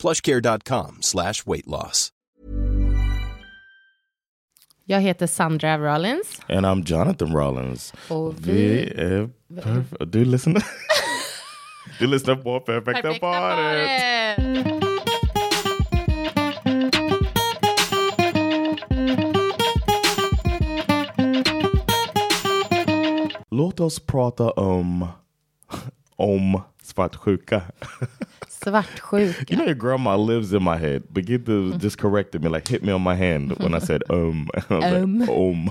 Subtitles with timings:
[0.00, 2.08] plushcare.com slash weight loss.
[4.84, 6.40] Jag heter Sandra Rollins.
[6.48, 7.92] And I'm Jonathan Rollins.
[8.08, 8.92] Och Vi vi...
[8.96, 10.62] är perf- Du lyssnar
[11.98, 14.36] Du lyssnar på Perfekta, Perfekta paret.
[14.36, 14.80] paret!
[23.50, 25.06] Låt oss prata om
[26.16, 26.60] om
[26.94, 27.62] svartsjuka.
[28.48, 29.44] Svartsjuka.
[29.48, 31.02] You know your grandma lives in my head.
[31.12, 34.48] Begin to just corrected me, like hit me on my hand when I said um.
[34.70, 35.18] I Um.
[35.18, 35.70] Like, um.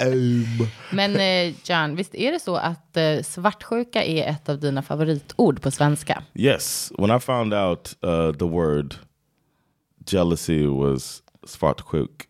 [0.00, 0.68] um.
[0.90, 5.62] Men eh, John, visst är det så att eh, svartsjuka är ett av dina favoritord
[5.62, 6.22] på svenska?
[6.34, 8.94] Yes, when I found out uh, the word
[10.06, 12.26] jealousy was svartsjuk,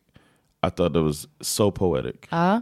[0.62, 2.60] I thought it was so poetic Ja.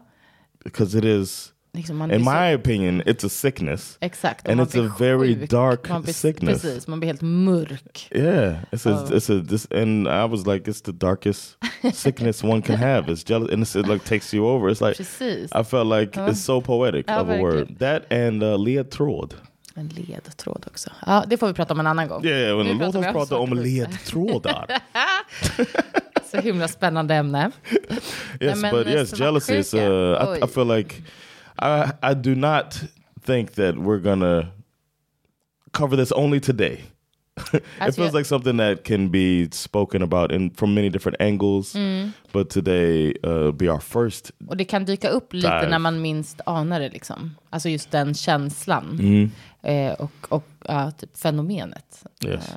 [0.65, 3.99] because it is, Liksom man in my opinion, it's a sickness.
[4.01, 4.49] Exakt.
[4.49, 5.49] and it's a very sjuk.
[5.49, 6.63] dark man blir, sickness.
[6.63, 8.09] Precis, man blir helt mörk.
[8.13, 11.57] Yeah, it's a, it's a this, and I was like, it's the darkest
[11.93, 13.09] sickness one can have.
[13.09, 14.69] It's jealous, and it's, it like takes you over.
[14.69, 15.51] It's like Precis.
[15.53, 17.79] I felt like it's so poetic Ja, of a word.
[17.79, 19.35] That and uh, ledtråd.
[19.77, 20.91] En ledtråd också.
[21.07, 22.25] Ja, det får vi prata om en annan gång.
[22.25, 24.67] Yeah, When låt oss prata om ledtrådar.
[26.31, 27.51] Så himla spännande ämne.
[28.41, 29.75] Yes, men but yes, jealousy is.
[29.75, 29.81] Uh.
[29.81, 30.95] I, I feel like
[31.59, 32.83] I I do not
[33.27, 34.47] think that we're gonna
[35.73, 36.81] cover this only today.
[37.53, 41.75] it feels jag- like something that can be spoken about in from many different angles.
[41.75, 42.13] Mm.
[42.33, 44.31] But today uh, be our first.
[44.49, 45.69] Och det kan dyka upp lite Där.
[45.69, 46.89] när man minst anar det.
[46.89, 47.37] Liksom.
[47.51, 48.99] Alltså just den känslan.
[49.01, 49.31] Mm.
[49.63, 52.05] Eh, och och ja, typ fenomenet.
[52.25, 52.49] Yes.
[52.49, 52.55] Eh,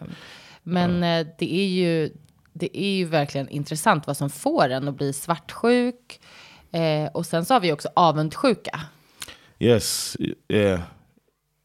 [0.64, 2.10] men eh, det, är ju,
[2.54, 6.20] det är ju verkligen intressant vad som får en att bli svartsjuk.
[6.74, 8.80] Eh, och sen så har vi också avundsjuka.
[9.60, 10.18] Yes,
[10.50, 10.80] yeah.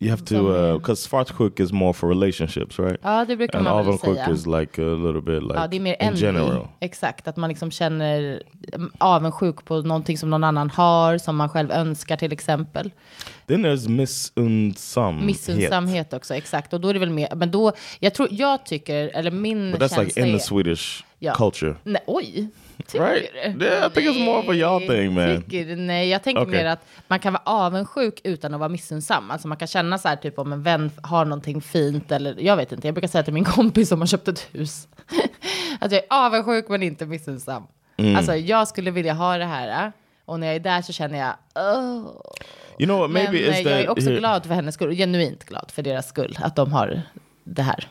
[0.00, 3.00] You have to because svartsjuk is more for relationships, right?
[3.02, 4.30] Ja, det brukar and man väl säga.
[4.30, 6.20] is like a little bit like ja, det är mer in envy.
[6.20, 6.68] general.
[6.80, 8.42] Exakt, att man liksom känner
[8.72, 12.91] mm, avundsjuk på någonting som någon annan har, som man själv önskar till exempel.
[13.47, 15.24] Then there's missunsamhet.
[15.26, 16.72] Missunnsamhet också, exakt.
[16.72, 19.80] Och då är det väl mer, men då, jag tror, jag tycker, eller min But
[19.80, 21.34] that's känsla like in är, the Swedish Ja.
[21.34, 21.74] culture.
[21.84, 22.48] Nej, oj!
[22.87, 23.31] Tycker Right?
[23.59, 23.65] du?
[23.66, 25.43] Yeah, I think it's more of a y'all thing, man.
[25.43, 26.55] Tycker, nej, jag tänker Okay.
[26.55, 29.31] mer att man kan vara avundsjuk utan att vara missunnsam.
[29.31, 32.56] Alltså man kan känna så här, typ om en vän har någonting fint eller jag
[32.56, 32.87] vet inte.
[32.89, 34.89] Jag brukar säga till min kompis som har köpt ett hus.
[35.81, 37.62] att jag är avundsjuk men inte missunnsam.
[37.97, 38.16] Mm.
[38.16, 39.87] Alltså jag skulle vilja ha det här.
[39.87, 39.91] äh,
[40.25, 41.34] Och när jag är där så känner jag,
[41.65, 42.06] oh.
[42.78, 43.10] You know what?
[43.10, 46.09] Maybe Men eh, jag är också here- glad för hennes skull, genuint glad för deras
[46.09, 47.03] skull, att de har
[47.45, 47.89] det här.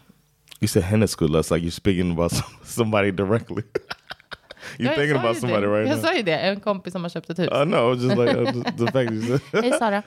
[0.60, 1.36] You said hennes school.
[1.36, 3.64] That's like you're speaking about some, somebody directly.
[4.78, 5.68] Jag thinking about somebody det.
[5.68, 6.06] right Jag now.
[6.06, 7.48] sa ju det, en kompis som har köpt ett hus.
[7.52, 7.96] I know.
[7.96, 9.64] Just like uh, the, the fact you said.
[9.64, 10.04] Hej Sara.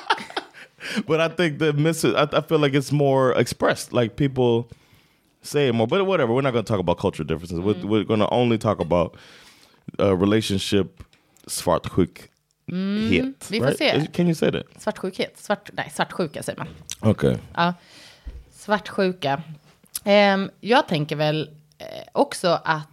[1.06, 2.04] but I think the miss.
[2.04, 3.92] I, I feel like it's more expressed.
[3.92, 4.76] Like people
[5.42, 5.86] say it more.
[5.86, 6.32] But whatever.
[6.34, 7.58] We're not going to talk about cultural differences.
[7.60, 7.88] We're, Mm.
[7.88, 9.16] we're going to only talk about
[9.98, 11.02] uh, relationship
[11.46, 12.18] svartsjuk.
[12.18, 12.26] hit,
[12.72, 14.06] Mm, vi får se.
[14.12, 14.62] Can you say that?
[14.78, 16.68] Svartsjukhet, svart, nej, svartsjuka säger man.
[17.10, 17.36] Okay.
[17.56, 17.74] Ja,
[18.52, 19.42] svartsjuka.
[20.04, 22.88] Ehm, jag tänker väl eh, också att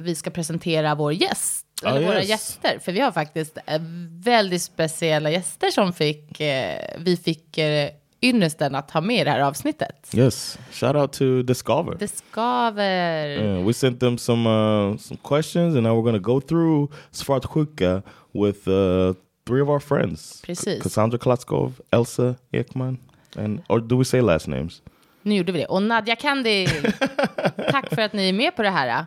[0.00, 1.66] vi ska presentera vår gäst.
[1.82, 2.28] Ah, Eller våra yes.
[2.28, 2.78] gäster.
[2.78, 3.80] För vi har faktiskt eh,
[4.24, 7.90] väldigt speciella gäster som fick, eh, vi fick eh,
[8.22, 10.10] ynnesten att ha med i det här avsnittet.
[10.14, 10.58] Yes.
[10.72, 11.96] Shout out to Discover.
[11.98, 13.28] Det skaver.
[13.28, 18.02] Yeah, we sent them some uh, some questions, and now we're gonna go through Svartsjuka
[18.32, 19.14] with uh,
[19.46, 20.82] three of our friends: Precis.
[20.82, 22.98] Cassandra Klatskov, Elsa Ekman,
[23.36, 24.82] and or do we say last names?
[25.22, 25.66] Nu gjorde vi det.
[25.66, 26.66] Och Nadja Kandi,
[27.70, 29.06] tack för att ni är med på det här.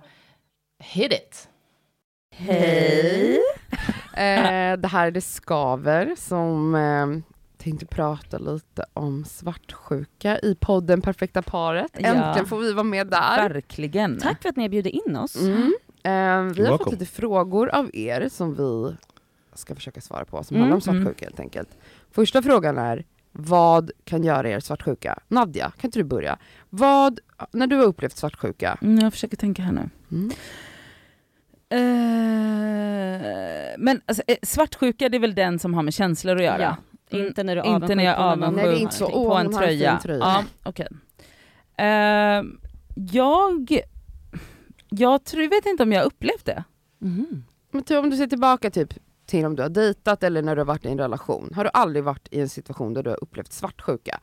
[0.84, 1.50] Hit it.
[4.14, 7.08] Eh, det här är Det Skaver som eh,
[7.58, 11.92] tänkte prata lite om svartsjuka i podden Perfekta paret.
[12.00, 12.08] Ja.
[12.08, 13.50] Äntligen får vi vara med där.
[13.50, 14.20] Verkligen.
[14.20, 15.36] Tack för att ni bjöd in oss.
[15.42, 15.74] Mm.
[16.04, 16.78] Eh, vi har welcome.
[16.78, 18.96] fått lite frågor av er som vi
[19.54, 21.70] ska försöka svara på, som Mm, handlar om svartsjuka helt enkelt.
[22.12, 25.20] Första frågan är, vad kan göra er svartsjuka?
[25.28, 26.38] Nadja, kan inte du börja?
[26.70, 27.20] Vad,
[27.52, 29.90] när du har upplevt svartsjuka, Mm, jag försöker tänka här nu.
[30.12, 30.32] Mm.
[31.74, 33.20] Eh,
[33.78, 36.62] men alltså, eh, svartsjuka det är väl den som har med känslor att göra?
[36.62, 36.76] Ja.
[37.18, 39.10] Mm, Inte när du är Inte när jag är avundsjuk Nej, det är inte så,
[39.10, 40.00] på åh, en har en tröja.
[40.04, 40.20] tröja.
[40.20, 40.88] Ja, okej.
[41.78, 42.44] Eh,
[43.12, 43.80] jag,
[44.90, 46.64] jag tror, vet inte om jag har upplevt det.
[47.72, 48.94] Men typ om du ser tillbaka typ
[49.26, 51.52] till om du har dejtat eller när du har varit i en relation.
[51.56, 54.20] Har du aldrig varit i en situation där du har upplevt svartsjuka?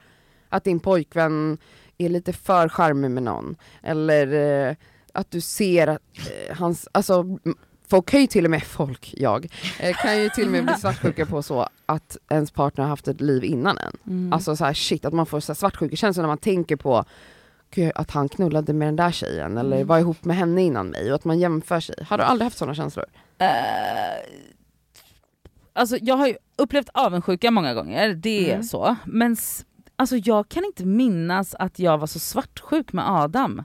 [0.48, 1.58] Att din pojkvän
[1.98, 3.56] är lite för charmig med någon.
[3.82, 4.26] Eller
[4.68, 4.74] eh,
[5.14, 6.02] att du ser att
[6.48, 7.24] eh, hans, alltså
[7.90, 9.46] folk kan ju till och med, folk, jag,
[9.80, 13.08] eh, kan ju till och med bli svartsjuka på så att ens partner har haft
[13.08, 14.32] ett liv innan en.
[14.32, 17.04] Alltså så här, shit, att man får så här svartsjukekänslor när man tänker på
[17.70, 21.08] "Gud, att han knullade med den där tjejen eller var ihop med henne innan mig
[21.10, 21.94] och att man jämför sig.
[22.08, 23.04] Har du aldrig haft sådana känslor?
[23.38, 23.48] Eh,
[25.72, 28.62] alltså jag har ju upplevt avundsjuka många gånger, det är Mm.
[28.62, 28.96] så.
[29.04, 29.36] Men
[29.96, 33.64] alltså jag kan inte minnas att jag var så svartsjuk med Adam.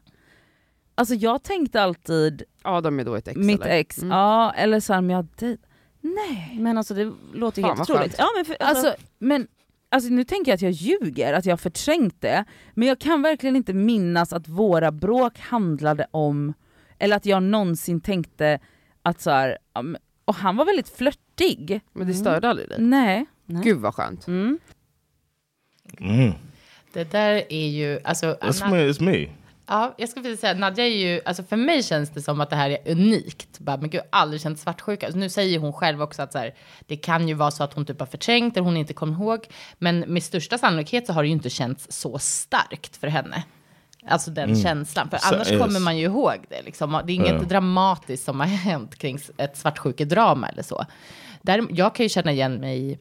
[0.95, 3.71] Alltså jag tänkte alltid, Adam är då ett ex mitt eller?
[3.75, 4.09] ex, Mm.
[4.09, 5.57] ja eller så här, men jag dej-
[6.01, 6.57] Nej.
[6.59, 8.15] Men alltså det låter ju helt otroligt.
[8.17, 9.47] Ja, men för, alltså, Alltså, men,
[9.89, 12.45] alltså nu tänker jag att jag ljuger, att jag har förträngt det.
[12.73, 16.53] Men jag kan verkligen inte minnas att våra bråk handlade om,
[16.99, 18.59] eller att jag någonsin tänkte
[19.01, 19.57] att så här,
[20.25, 21.81] och han var väldigt flörtig.
[21.93, 22.81] Men det störde aldrig dig?
[22.81, 23.25] Nej.
[23.45, 23.63] Nej.
[23.63, 24.27] Gud vad skönt.
[24.27, 24.59] mm.
[25.99, 26.31] Mm.
[26.93, 28.87] Det där är ju, alltså, It's Anna- me.
[28.91, 29.27] It's me.
[29.67, 32.49] Ja, jag ska precis säga, Nadja är ju, alltså för mig känns det som att
[32.49, 33.59] det här är unikt.
[33.59, 35.05] Bara, men gud, jag har aldrig känt svartsjuka.
[35.05, 36.55] Alltså, nu säger hon själv också att så här,
[36.87, 39.47] det kan ju vara så att hon typ har förträngt eller hon inte kommer ihåg.
[39.77, 43.43] Men med största sannolikhet så har det ju inte känts så starkt för henne.
[44.07, 45.09] Alltså den känslan.
[45.09, 45.61] För annars yes.
[45.61, 46.61] kommer man ju ihåg det.
[46.61, 47.01] Liksom.
[47.05, 47.39] Det är inget Ja.
[47.39, 50.85] dramatiskt som har hänt kring ett svartsjukedrama eller så.
[51.41, 52.99] Där, jag kan ju känna igen mig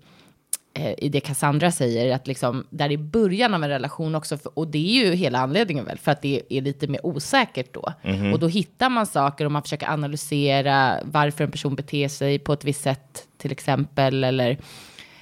[0.99, 4.69] i det Cassandra säger, att liksom, där i början av en relation också, för, och
[4.69, 7.93] det är ju hela anledningen väl, för att det är lite mer osäkert då.
[8.33, 12.53] Och då hittar man saker och man försöker analysera varför en person beter sig på
[12.53, 14.59] ett visst sätt, till exempel, eller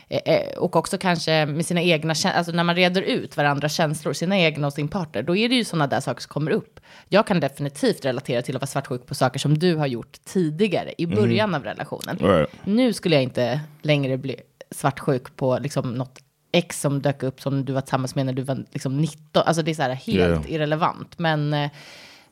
[0.08, 4.12] eh, eh, och också kanske med sina egna alltså när man reder ut varandras känslor,
[4.12, 6.80] sina egna och sin partner, då är det ju sådana där saker som kommer upp.
[7.08, 10.92] Jag kan definitivt relatera till att vara svartsjuk på saker som du har gjort tidigare,
[10.98, 12.18] i början av relationen.
[12.18, 12.50] Right.
[12.64, 14.36] Nu skulle jag inte längre bli
[14.72, 16.18] svartsjuk på liksom något
[16.52, 19.42] ex som dök upp som du var tillsammans med när du var liksom 19.
[19.46, 20.52] Alltså det är så här helt Yeah.
[20.52, 21.18] irrelevant.
[21.18, 21.70] Men, eh,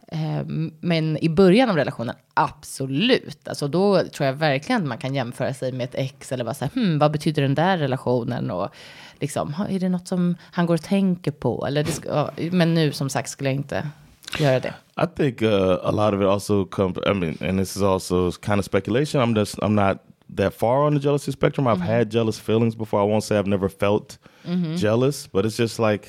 [0.09, 0.45] eh,
[0.81, 3.49] men i början av relationen, absolut.
[3.49, 6.55] Alltså då tror jag verkligen att man kan jämföra sig med ett ex eller vara
[6.55, 8.51] så här, hmm, vad betyder den där relationen?
[8.51, 8.69] Och
[9.21, 11.67] liksom, "Ha, är det något som han går och tänker på?
[11.67, 13.89] Eller ska, men nu som sagt skulle jag inte
[14.39, 14.75] göra det.
[15.03, 16.97] I think uh, a lot of it also comes.
[17.07, 19.21] I mean, and this is also kind of speculation.
[19.23, 19.99] I'm just I'm not
[20.35, 21.67] that far on the jealousy spectrum.
[21.67, 23.01] I've had jealous feelings before.
[23.01, 24.19] I won't say I've never felt
[24.77, 26.09] jealous, but it's just like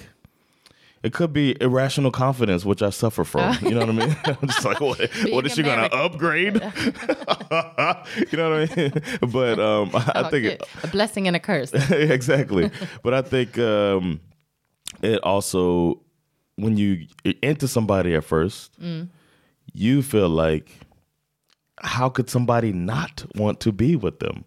[1.04, 3.58] it could be irrational confidence, which I suffer from.
[3.64, 4.16] you know what I mean?
[4.26, 5.00] I'm just like, what?
[5.32, 6.54] What is she gonna upgrade?
[8.32, 8.92] you know what I mean?
[9.32, 11.74] But um, I, I think it, A blessing and a curse.
[11.92, 12.70] exactly.
[13.04, 14.20] but I think um,
[15.02, 16.02] it also,
[16.56, 17.08] when you
[17.42, 18.72] enter somebody at first,
[19.74, 20.70] you feel like,
[21.84, 24.44] how could somebody not want to be with them?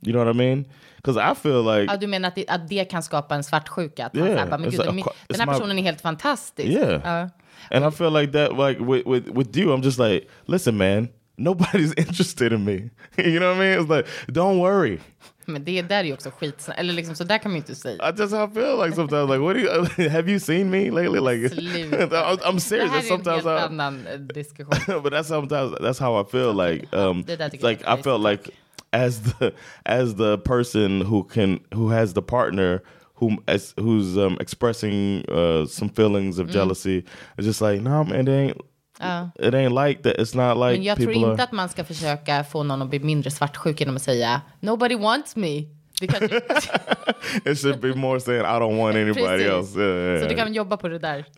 [0.00, 0.64] You know what I mean?
[0.96, 4.06] Because I feel like, Ja, du menar att det, att det kan skapa en svartsjuka?
[4.06, 6.68] Att Yeah, bara, men gud, a- den, här my- personen är helt fantastisk.
[6.68, 7.00] Yeah.
[7.04, 7.28] Ja.
[7.70, 11.08] and I feel like that, like with, with with you, I'm just like, listen, man,
[11.38, 12.90] nobody's interested in me.
[13.18, 13.80] you know what I mean?
[13.80, 14.98] It's like, don't worry.
[15.46, 16.68] Men det där är ju också skit.
[16.76, 18.08] Eller liksom, så där kan man ju inte säga.
[18.10, 21.54] I just I feel like sometimes like what you have you seen me lately like.
[21.56, 25.02] I'm, I'm Det serious här är en sometimes helt I, annan eh, diskussion.
[25.02, 28.50] but that's sometimes that's how I feel like um Det like I felt like
[28.92, 29.52] as the
[29.84, 32.80] as the person who can who has the partner
[33.20, 36.42] who as who's um expressing uh some feelings Mm.
[36.44, 37.04] of jealousy
[37.38, 38.56] it's just like no man it ain't
[39.02, 39.30] Ja.
[39.48, 41.84] it ain't like that it's not like Men jag tror inte are att man ska
[41.84, 45.62] försöka få någon att bli mindre svartsjuk genom att säga nobody wants me.
[46.08, 46.36] Kanske,
[47.50, 49.46] it should be more saying I don't want anybody Precis.
[49.46, 51.24] else yeah, Så du kan jobba på det där.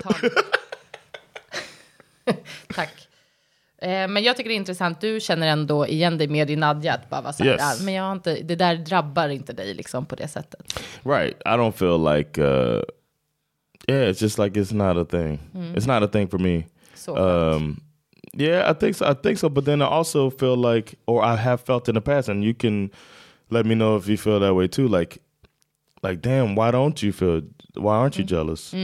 [2.75, 3.09] Tack.
[3.79, 6.95] Eh, Men jag tycker det är intressant, du känner ändå igen dig med i Nadja,
[6.95, 7.81] att bara vara så här, Yes.
[7.81, 10.81] "Ah, men jag har inte, det där drabbar inte dig liksom på det sättet.
[11.03, 11.37] Right.
[11.41, 12.83] I don't feel like uh
[13.89, 15.39] yeah, it's just like it's not a thing.
[15.77, 16.63] It's not a thing for me.
[17.05, 17.15] Så.
[17.17, 17.81] Um
[18.37, 19.07] yeah, I think so.
[19.07, 22.01] I think so, but then I also feel like or I have felt in the
[22.01, 22.91] past and you can
[23.51, 25.19] let me know if you feel that way too like
[26.03, 27.43] like damn, why don't you feel
[27.77, 28.75] why aren't you jealous?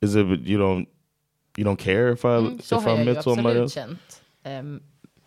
[0.00, 0.88] Is it you don't
[1.56, 3.74] you don't care if I Mm, if I met somebody else?
[3.74, 3.98] känt.
[4.44, 4.80] Ehm,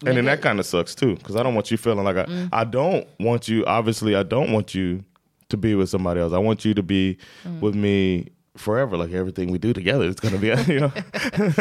[0.06, 2.26] And then that kind of sucks too, because I don't want you feeling like I,
[2.52, 3.66] I don't want you.
[3.66, 5.04] Obviously, I don't want you
[5.50, 6.32] to be with somebody else.
[6.34, 7.18] I want you to be
[7.62, 8.98] with me forever.
[8.98, 10.92] Like everything we do together, it's gonna be, you know.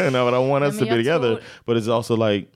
[0.11, 1.35] no, but I want us to be together.
[1.35, 2.47] tror- But it's also like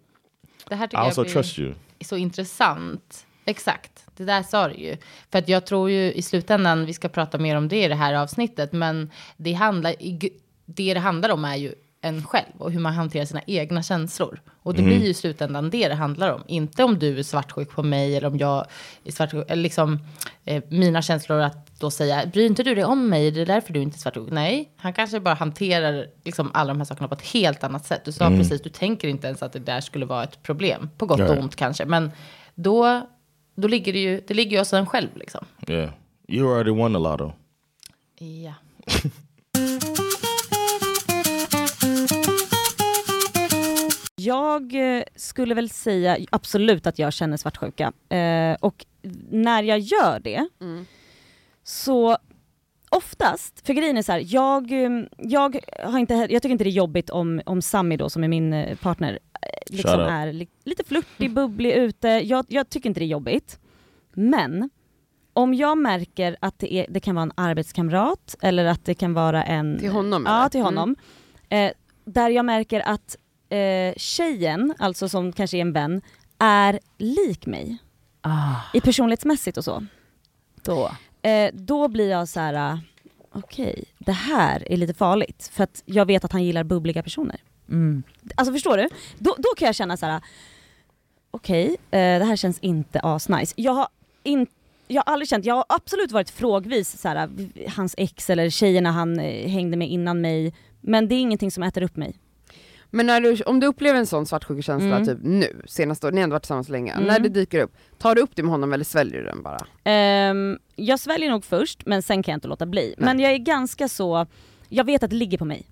[0.69, 1.73] det här I also trust you.
[2.01, 3.25] så intressant.
[3.45, 4.97] Exakt, det där sa du ju.
[5.31, 7.95] För att jag tror ju i slutändan, vi ska prata mer om det i det
[7.95, 9.95] här avsnittet, men det handlar,
[10.65, 14.41] det det handlar om är ju en själv och hur man hanterar sina egna känslor.
[14.63, 14.89] Och det Mm.
[14.93, 16.43] blir ju i slutändan det det handlar om.
[16.47, 18.65] Inte om du är svartsjuk på mig eller om jag
[19.03, 19.45] är svartsjuk.
[19.49, 19.99] Eller liksom
[20.45, 23.31] eh, mina känslor att då säga, bryr inte du dig om mig?
[23.31, 24.31] Det är därför du inte är svartsjuk.
[24.31, 28.05] Nej, han kanske bara hanterar liksom alla de här sakerna på ett helt annat sätt.
[28.05, 30.89] Du sa precis, du tänker inte ens att det där skulle vara ett problem.
[30.97, 31.39] På gott och Nej.
[31.39, 31.85] ont kanske.
[31.85, 32.11] Men
[32.55, 33.07] då,
[33.55, 35.45] då ligger det ju, det ligger ju hos en själv liksom.
[35.67, 35.91] Yeah.
[36.27, 37.31] You already won the lotto.
[38.19, 38.53] Ja.
[44.15, 47.91] Jag eh, skulle väl säga absolut att jag känner svartsjuka.
[48.09, 48.85] Eh, och
[49.29, 50.47] när jag gör det
[51.63, 52.17] så
[52.89, 56.69] oftast, för grejen är så här, jag, eh, jag, har inte, jag tycker inte det
[56.69, 60.47] är jobbigt om, om Sami då som är min eh, partner eh, liksom är li,
[60.63, 62.07] lite flörtig, bubblig ute.
[62.07, 63.59] Jag, jag tycker inte det är jobbigt.
[64.13, 64.69] Men
[65.33, 69.13] om jag märker att det, är, det kan vara en arbetskamrat eller att det kan
[69.13, 69.79] vara en...
[69.79, 70.49] Till honom, Ja, eller?
[70.49, 70.95] till honom.
[71.49, 71.71] Eh,
[72.05, 73.17] där jag märker att
[73.49, 76.01] eh, tjejen, alltså som kanske är en vän,
[76.39, 77.77] är lik mig.
[78.21, 79.85] Ah, I personlighetsmässigt och så.
[80.63, 80.91] då.
[81.23, 82.53] Eh, då blir jag så här.
[82.53, 82.79] ah,
[83.31, 85.49] okej, det här är lite farligt.
[85.53, 87.39] För att jag vet att han gillar bubbliga personer.
[87.69, 88.03] Mm.
[88.35, 88.89] Alltså förstår du?
[89.17, 90.21] Då, då kan jag känna så här.
[91.31, 93.53] okej, eh, det här känns inte asnice.
[93.57, 93.87] Jag har,
[94.23, 94.47] in,
[94.87, 97.29] jag har aldrig känt, jag har absolut varit frågvis så här,
[97.69, 100.53] hans ex eller tjejerna han eh, hängde med innan mig.
[100.81, 102.15] Men det är ingenting som äter upp mig.
[102.95, 105.05] Men när du, om du upplever en sån svartsjukekänsla Mm.
[105.05, 107.03] typ nu, senaste året, ni har ändå varit tillsammans länge, Mm.
[107.03, 109.59] när det dyker upp, tar du upp det med honom eller sväljer du den bara?
[109.83, 112.95] Ehm, jag sväljer nog först men sen kan jag inte låta bli.
[112.97, 114.25] Men jag är ganska så,
[114.69, 115.65] jag vet att det ligger på mig.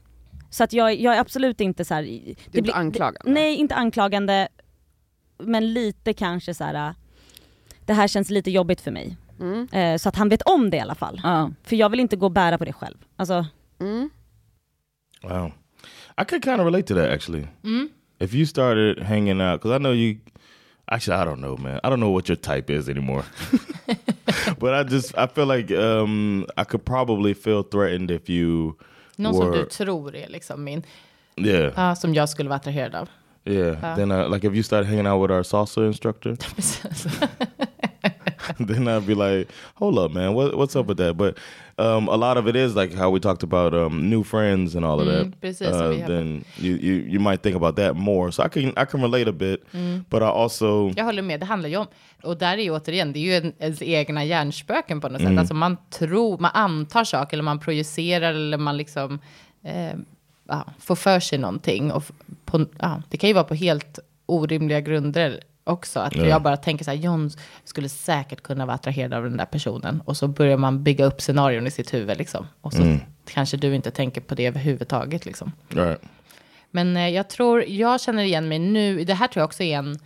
[0.50, 2.04] Så att jag, jag är absolut inte så här.
[2.04, 3.32] Du är det inte anklagande?
[3.32, 4.48] Nej inte anklagande,
[5.38, 6.94] men lite kanske så här.
[7.86, 9.18] det här känns lite jobbigt för mig.
[9.40, 9.68] Mm.
[9.72, 11.22] Eh, så att han vet om det i alla fall.
[11.24, 11.52] Ja.
[11.64, 12.98] För jag vill inte gå och bära på det själv.
[13.16, 13.46] Alltså,
[13.80, 14.10] Mm.
[15.24, 15.52] Wow.
[16.18, 17.48] I could kind of relate to that actually.
[17.64, 17.90] Mm.
[18.20, 20.18] If you started hanging out, because I know you.
[20.90, 21.80] Actually, I don't know, man.
[21.84, 23.24] I don't know what your type is anymore.
[24.60, 28.78] but I just I feel like um, I could probably feel threatened if you
[29.18, 30.84] Någon som were du tror är liksom min,
[31.38, 33.10] yeah ja, som jag skulle vara attraherad av.
[33.46, 33.96] yeah.
[33.96, 36.38] Then uh, like if you started hanging out with our salsa instructor.
[38.68, 41.18] then I'd be like, hold up, man, what, what's up with that?
[41.18, 41.38] But
[41.78, 44.86] um, a lot of it is like how we talked about um, new friends and
[44.86, 45.42] all of Mm, that.
[45.42, 48.32] precis, Uh, then you, you you might think about that more.
[48.32, 50.06] So I can I can relate a bit, Mm.
[50.10, 51.88] but I also Jag håller med, det handlar ju om,
[52.24, 55.34] och där är ju återigen, det är ju en, ens egna hjärnspöken på något Mm.
[55.34, 55.40] sätt.
[55.40, 59.20] Alltså man tror, man antar saker, eller man projicerar, eller man liksom
[59.64, 59.94] eh,
[60.48, 61.92] ja, får för sig någonting.
[61.92, 62.04] Och
[62.46, 66.00] på, ja, det kan ju vara på helt orimliga grunder också.
[66.00, 66.26] Att Ja.
[66.26, 67.30] jag bara tänker så här, John
[67.64, 70.02] skulle säkert kunna vara attraherad av den där personen.
[70.06, 72.48] Och så börjar man bygga upp scenarion i sitt huvud liksom.
[72.62, 75.52] Och så kanske du inte tänker på det överhuvudtaget liksom.
[75.70, 76.02] right.
[76.72, 79.78] Men eh, jag tror, jag känner igen mig nu, det här tror jag också är
[79.78, 80.00] en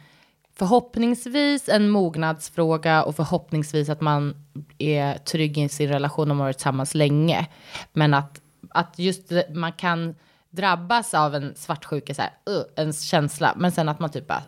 [0.58, 4.36] förhoppningsvis en mognadsfråga och förhoppningsvis att man
[4.78, 7.48] är trygg i sin relation och har varit tillsammans länge.
[7.94, 10.16] Men att, att just man kan
[10.50, 14.44] drabbas av en svartsjuka, så här, uh, en känsla, men sen att man typ bara,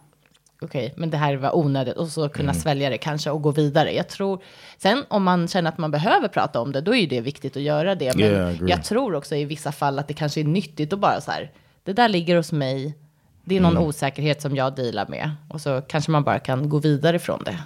[0.62, 3.94] okej, men det här var onödigt och så kunna svälja det kanske och gå vidare.
[3.94, 4.44] Jag tror,
[4.78, 7.58] sen om man känner att man behöver prata om det, då är ju det viktigt
[7.58, 8.16] att göra det.
[8.16, 11.00] Men Yeah, I jag tror också i vissa fall att det kanske är nyttigt att
[11.00, 11.52] bara så här,
[11.84, 12.98] det där ligger hos mig,
[13.44, 15.32] det är någon osäkerhet som jag dealar med.
[15.50, 17.58] Och så kanske man bara kan gå vidare från det.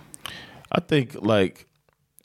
[0.77, 1.55] I think like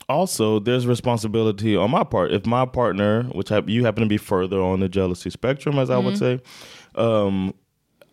[0.06, 2.30] also there's responsibility on my part.
[2.30, 5.90] If my partner, which hap- you happen to be further on the jealousy spectrum, as
[5.90, 6.38] I would say,
[6.94, 7.52] um,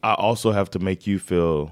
[0.03, 1.71] I also have to make you feel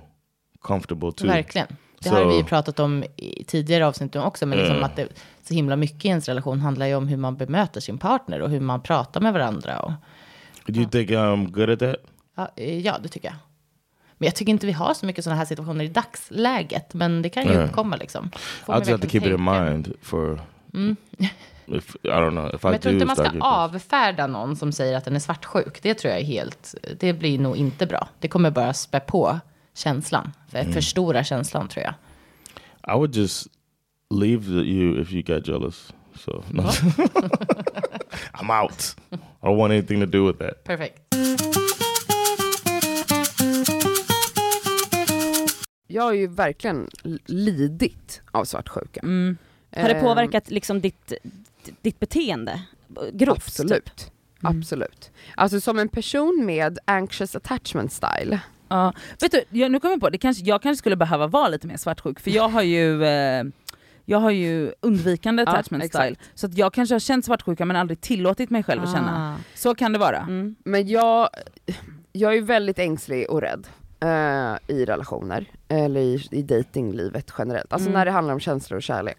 [0.61, 1.27] comfortable too.
[1.27, 1.67] Verkligen.
[1.99, 4.85] Det Så- har vi ju pratat om i tidigare avsnitt också, men liksom Mm.
[4.85, 5.07] att det
[5.43, 8.49] så himla mycket i ens relation handlar ju om hur man bemöter sin partner och
[8.49, 9.79] hur man pratar med varandra.
[9.79, 9.91] Och,
[10.65, 11.95] Do you think I'm good at that?
[12.35, 13.35] ja, eh, ja, det tycker jag.
[14.17, 17.29] Men jag tycker inte vi har så mycket sådana här situationer i dagsläget, men det
[17.29, 17.65] kan ju Nej.
[17.65, 18.31] uppkomma liksom.
[18.65, 19.71] Får I'll just have to keep verkligen it in tänka.
[19.71, 20.41] mind for
[21.67, 24.71] if I don't know if Men I jag tror inte man ska avfärda någon som
[24.71, 25.81] säger att den är svartsjuk.
[25.81, 28.07] Det tror jag är helt, det blir nog inte bra.
[28.19, 29.39] Det kommer bara spä på
[29.73, 30.73] känslan, för, Mm.
[30.73, 31.93] förstora känslan tror jag.
[32.95, 33.47] I would just
[34.09, 35.93] leave you if you got jealous.
[36.15, 36.61] So no.
[38.33, 38.95] I'm out.
[39.11, 40.63] I don't want anything to do with that.
[40.63, 40.97] Perfekt.
[45.87, 46.89] Jag har ju verkligen
[47.25, 48.99] lidit av svartsjuka.
[49.03, 49.37] Mm.
[49.75, 51.13] har det Ehm, påverkat liksom ditt,
[51.81, 52.61] ditt beteende?
[53.13, 53.45] Grovt?
[53.45, 53.59] typ?
[53.61, 54.11] Absolut.
[54.41, 55.11] Absolut.
[55.35, 58.39] Alltså som en person med anxious attachment style.
[58.71, 58.93] Ja.
[59.21, 61.67] Vet du, jag, nu kommer jag på, det kanske, jag kanske skulle behöva vara lite
[61.67, 63.43] mer svartsjuk för jag har ju eh,
[64.05, 66.03] jag har ju undvikande Ja, attachment exakt.
[66.05, 66.17] style.
[66.35, 69.33] Så att jag kanske har känt svartsjuka men aldrig tillåtit mig själv att känna.
[69.37, 69.43] Ah.
[69.55, 70.17] Så kan det vara.
[70.17, 70.55] Mm.
[70.65, 71.29] Men jag,
[72.11, 73.67] jag är väldigt ängslig och rädd
[73.99, 77.73] eh, i relationer, eller i, i datinglivet generellt.
[77.73, 77.99] Alltså Mm.
[77.99, 79.17] när det handlar om känslor och kärlek.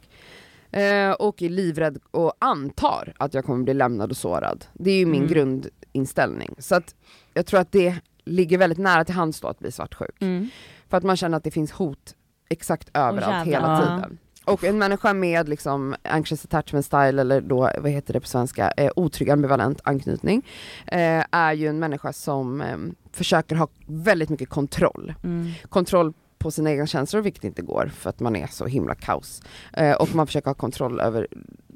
[0.73, 4.64] Eh, och är livrädd och antar att jag kommer bli lämnad och sårad.
[4.73, 5.32] Det är ju min Mm.
[5.32, 6.54] grundinställning.
[6.59, 6.94] Så att
[7.35, 7.94] jag tror att det
[8.25, 10.17] ligger väldigt nära till hands då att bli svartsjuk.
[10.23, 10.49] Mm.
[10.88, 12.14] För att man känner att det finns hot
[12.49, 13.76] exakt överallt jävlar.
[13.76, 14.19] hela tiden.
[14.45, 18.71] Och en människa med liksom anxious attachment style eller då, vad heter det på svenska,
[18.71, 20.43] eh, otrygg ambivalent anknytning
[20.87, 22.76] eh, är ju en människa som eh,
[23.12, 25.14] försöker ha väldigt mycket kontroll.
[25.25, 25.50] Mm.
[25.69, 29.43] Kontroll på sina egna känslor vilket inte går för att man är så himla kaos.
[29.73, 31.29] Eh, och man försöker ha kontroll över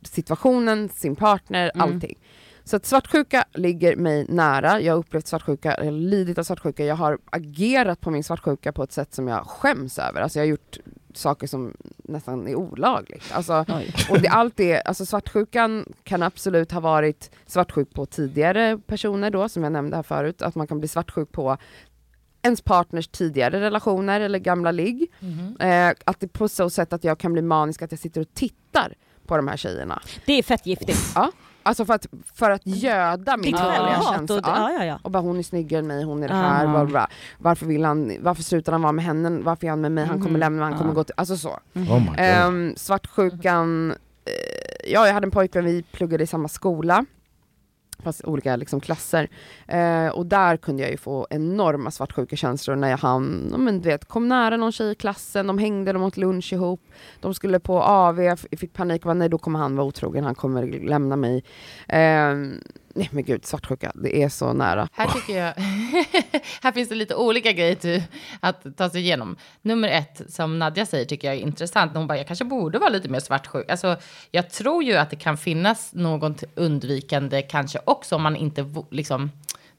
[0.02, 1.88] situationen, sin partner, Mm.
[1.94, 2.18] allting.
[2.68, 6.84] Så att svartsjuka ligger mig nära, jag har upplevt svartsjuka, jag har lidit av svartsjuka,
[6.84, 10.20] jag har agerat på min svartsjuka på ett sätt som jag skäms över.
[10.20, 10.78] Alltså jag har gjort
[11.14, 13.32] saker som nästan är olagligt.
[13.32, 13.94] Alltså, Oj.
[14.10, 19.48] och det, allt det, alltså svartsjukan kan absolut ha varit svartsjuk på tidigare personer då,
[19.48, 21.56] som jag nämnde här förut, att man kan bli svartsjuk på
[22.42, 25.12] ens partners tidigare relationer eller gamla ligg.
[25.20, 25.56] Mhm.
[25.60, 28.34] Eh, att det på så sätt att jag kan bli manisk, att jag sitter och
[28.34, 28.94] tittar
[29.26, 30.02] på de här tjejerna.
[30.26, 31.16] Det är fett giftigt.
[31.66, 34.36] Alltså för att, för att göda min dåliga känsla.
[34.36, 34.98] Och, ja, ja, ja.
[35.02, 37.08] Och bara hon är snyggare än mig, hon är det här, bla, bla, bla.
[37.38, 40.16] Varför vill han, varför slutar han vara med henne, varför är han med mig, han
[40.18, 40.40] kommer Mhm.
[40.40, 41.48] lämna mig, han kommer gå till, alltså så.
[41.48, 42.14] Oh my god.
[42.18, 43.90] Ehm, svartsjukan,
[44.24, 47.04] eh, ja jag hade en pojkvän, vi pluggade i samma skola,
[48.02, 49.28] fast olika liksom, klasser.
[49.66, 53.80] Eh, och där kunde jag ju få enorma svartsjuka känslor när jag hann, ja, men,
[53.80, 56.80] du vet, kom nära någon tjej i klassen, de hängde, de åt lunch ihop,
[57.20, 60.24] de skulle på AV, jag fick panik, och bara, nej då kommer han vara otrogen,
[60.24, 61.44] han kommer lämna mig.
[61.88, 62.34] Eh,
[62.96, 64.88] nej men gud, svartsjuka, det är så nära.
[64.92, 65.54] Här tycker jag,
[66.62, 68.02] här finns det lite olika grejer till
[68.40, 69.36] att ta sig igenom.
[69.62, 71.92] Nummer ett, som Nadja säger, tycker jag är intressant.
[71.94, 73.70] Hon bara, jag kanske borde vara lite mer svartsjuk.
[73.70, 73.96] Alltså,
[74.30, 79.30] jag tror ju att det kan finnas något undvikande kanske också om man inte, liksom,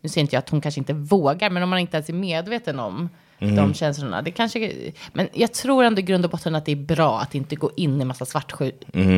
[0.02, 2.14] nu säger inte jag att hon kanske inte vågar, men om man inte ens är
[2.14, 4.22] medveten om de känslorna.
[4.22, 7.36] Det kanske, men jag tror ändå i grund och botten att det är bra att
[7.36, 8.76] inte gå in i massa svartsjuk,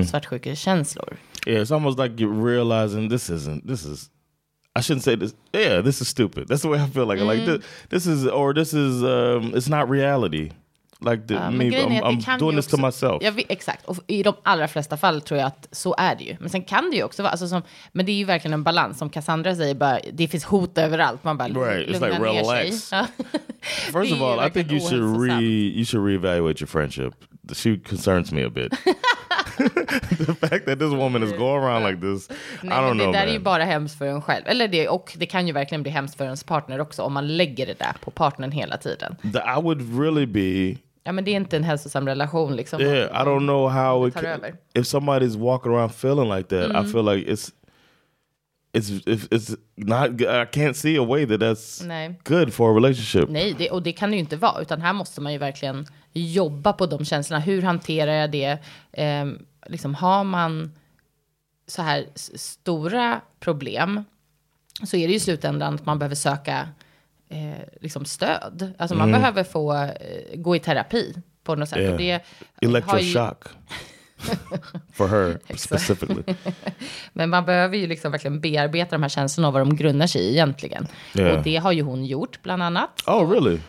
[0.10, 1.17] svartsjukekänslor.
[1.47, 4.10] Yeah, it's almost like you're realizing this isn't this is
[4.75, 5.34] I shouldn't say this.
[5.51, 6.47] Yeah, this is stupid.
[6.47, 7.21] That's the way I feel like.
[7.21, 10.51] Like this, this is or this is um it's not reality.
[11.05, 13.23] Like the, grejen är I'm, I'm doing ju this to också- myself.
[13.23, 16.23] Ja, vi, exakt, och i de allra flesta fall tror jag att så är det
[16.23, 16.38] ju.
[16.39, 18.63] Men sen kan det ju också vara, alltså som, men det är ju verkligen en
[18.63, 18.97] balans.
[18.97, 21.23] Som Cassandra säger, bara, det finns hot överallt.
[21.23, 22.77] Man bara Right, it's lugna like ner relax.
[22.83, 23.03] sig.
[23.85, 27.13] First of är all, I think you should re you should reevaluate your friendship.
[27.53, 28.71] She concerns me a bit.
[29.59, 32.29] the fact that this woman is going around like this,
[32.62, 33.33] Nej, I don't men det know, där är man.
[33.33, 34.43] ju bara hemskt för en själv.
[34.47, 37.38] Eller det, och det kan ju verkligen bli hemskt för ens partner också om man
[37.38, 39.15] lägger det där på partnern hela tiden.
[39.33, 40.79] The- I would really be
[41.10, 42.82] Ja, men det är inte en hälsosam relation liksom.
[42.82, 44.41] Yeah, I don't know how it can,
[44.74, 46.69] if somebody's walking around feeling like that.
[46.69, 46.88] Mm-hmm.
[46.88, 47.52] I feel like it's
[48.74, 50.22] it's it's not.
[50.22, 52.15] I can't see a way that that's Nej.
[52.24, 53.30] good for a relationship.
[53.30, 55.86] Nej, det, och det kan det ju inte vara, utan här måste man ju verkligen
[56.13, 57.39] jobba på de känslorna.
[57.39, 58.58] Hur hanterar jag det?
[58.91, 60.72] Ehm, liksom, har man
[61.67, 64.04] så här stora problem
[64.84, 66.69] så är det ju i slutändan att man behöver söka
[67.30, 68.74] eh, liksom stöd.
[68.78, 69.89] Alltså man behöver få eh,
[70.36, 71.13] gå i terapi
[71.44, 71.80] på något sätt.
[71.80, 71.98] Yeah.
[71.98, 72.22] Det
[72.62, 73.44] Electroshock
[74.94, 76.24] for her specifically.
[77.13, 80.22] men man behöver ju liksom verkligen bearbeta de här känslorna och vad de grundar sig
[80.22, 80.88] i egentligen.
[81.13, 81.38] Yeah.
[81.38, 83.04] Och det har ju hon gjort bland annat.
[83.08, 83.60] Oh, really?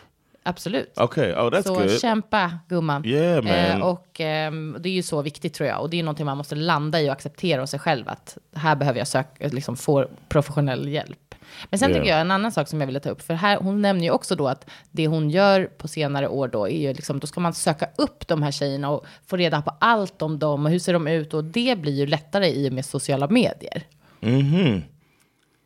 [0.43, 0.97] Absolut.
[0.97, 1.33] Okay.
[1.33, 1.99] Oh, that's så good.
[1.99, 3.05] kämpa gumman.
[3.05, 3.53] Yeah, man.
[3.53, 5.81] Eh, och ehm, det är ju så viktigt tror jag.
[5.81, 8.09] Och det är någonting man måste landa i och acceptera hos sig själv.
[8.09, 11.30] Att här behöver jag söka, liksom få professionell hjälp.
[11.69, 13.21] Men sen tycker jag en annan sak som jag ville ta upp.
[13.21, 16.67] För här, hon nämner ju också då att det hon gör på senare år då
[16.69, 19.75] är ju liksom, då ska man söka upp de här tjejerna och få reda på
[19.79, 21.33] allt om dem och hur ser de ut.
[21.33, 23.83] Och det blir ju lättare i och med sociala medier.
[24.21, 24.81] Mm-hmm.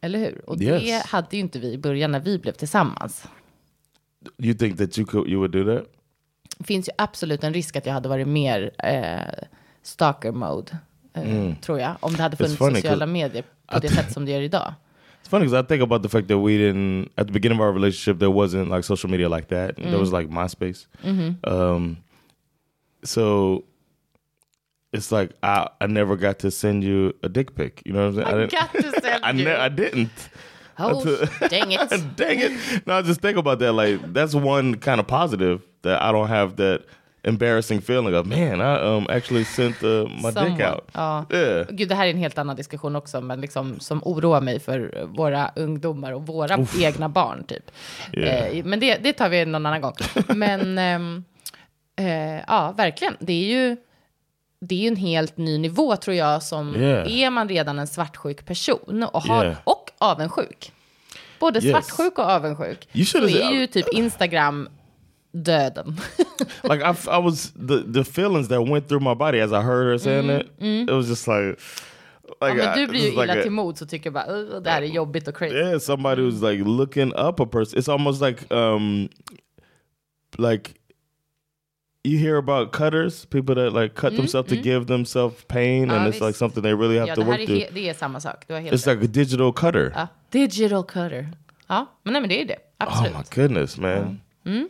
[0.01, 0.49] Eller hur?
[0.49, 1.05] Och det Yes.
[1.05, 3.27] hade ju inte vi i början när vi blev tillsammans.
[4.37, 5.87] You think that you could you would do that?
[6.57, 9.43] Det finns ju absolut en risk att jag hade varit mer eh,
[9.83, 10.77] stalker mode,
[11.13, 11.95] eh, tror jag.
[11.99, 14.73] Om det hade funnits funny, sociala medier på det sätt som det gör idag.
[15.25, 17.61] It's funny because I think about the fact that we didn't at the beginning of
[17.63, 19.75] our relationship there wasn't like social media like that.
[19.75, 20.85] There was like MySpace.
[21.43, 21.97] Um,
[23.03, 23.63] so
[24.93, 27.81] it's like I I never got to send you a dick pic.
[27.87, 28.43] You know what I'm saying?
[28.43, 30.11] I got to send I, ne- I didn't.
[30.77, 31.89] Oh, dang it.
[32.17, 32.85] Dang it!
[32.85, 33.71] No, I just think about that.
[33.71, 36.83] Like that's one kind of positive that I don't have that
[37.27, 38.61] embarrassing feeling of man.
[38.61, 40.71] I um actually sent uh, my dick Someone.
[40.71, 40.83] out.
[40.93, 41.25] Ja.
[41.33, 41.67] Yeah.
[41.69, 45.05] Gud, det här är en helt annan diskussion också, men liksom, som oroar mig för
[45.05, 47.43] våra ungdomar och våra egna barn.
[47.43, 47.71] typ.
[48.13, 48.57] Yeah.
[48.57, 49.93] Eh, men det, det tar vi någon annan gång.
[50.27, 51.23] Men ehm,
[51.99, 53.15] eh, ja, verkligen.
[53.19, 53.77] Det är ju
[54.59, 57.17] det är ju en helt ny nivå tror jag som Yeah.
[57.19, 59.57] är man redan en svartsjuk person och, har, Yeah.
[59.63, 60.71] och avundsjuk.
[61.39, 61.71] Både Yes.
[61.71, 62.87] svartsjuk och avundsjuk.
[62.93, 64.69] Så should've- är ju typ Instagram
[65.43, 65.95] döden.
[66.63, 69.87] like I, I was the the feelings that went through my body as I heard
[69.91, 70.47] her saying it.
[70.59, 71.59] It was just like,
[72.41, 74.25] Mm, ja, like men du blir ju illa like a- till mod så tycker bara
[74.25, 75.55] "Ugh, det här är jobbigt och crazy.
[75.55, 77.79] yeah, somebody who's like looking up a person.
[77.79, 79.09] It's almost like um,
[80.37, 80.71] like
[82.03, 86.07] you hear about cutters, people that like cut themselves to give themselves pain, Ja, and
[86.07, 86.21] it's visst.
[86.21, 87.73] like something they really have Ja, to work är, through.
[87.73, 88.47] det är samma sak.
[88.47, 89.01] Du har helt It's rätt.
[89.01, 89.91] like a digital cutter.
[89.95, 90.07] Ja.
[90.31, 91.29] Digital cutter.
[91.67, 92.57] Ja, men nej men det är det.
[92.79, 94.21] Oh my goodness, man.
[94.45, 94.65] Hmm?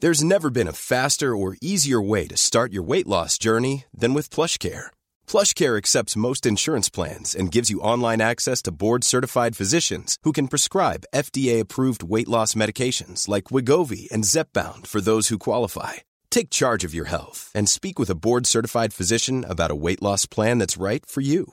[0.00, 4.14] There's never been a faster or easier way to start your weight loss journey than
[4.14, 4.86] with PlushCare.
[5.28, 10.48] PlushCare accepts most insurance plans and gives you online access to board-certified physicians who can
[10.48, 16.02] prescribe FDA-approved weight loss medications like Wigovi and Zepbound for those who qualify.
[16.30, 20.26] Take charge of your health and speak with a board-certified physician about a weight loss
[20.26, 21.52] plan that's right for you.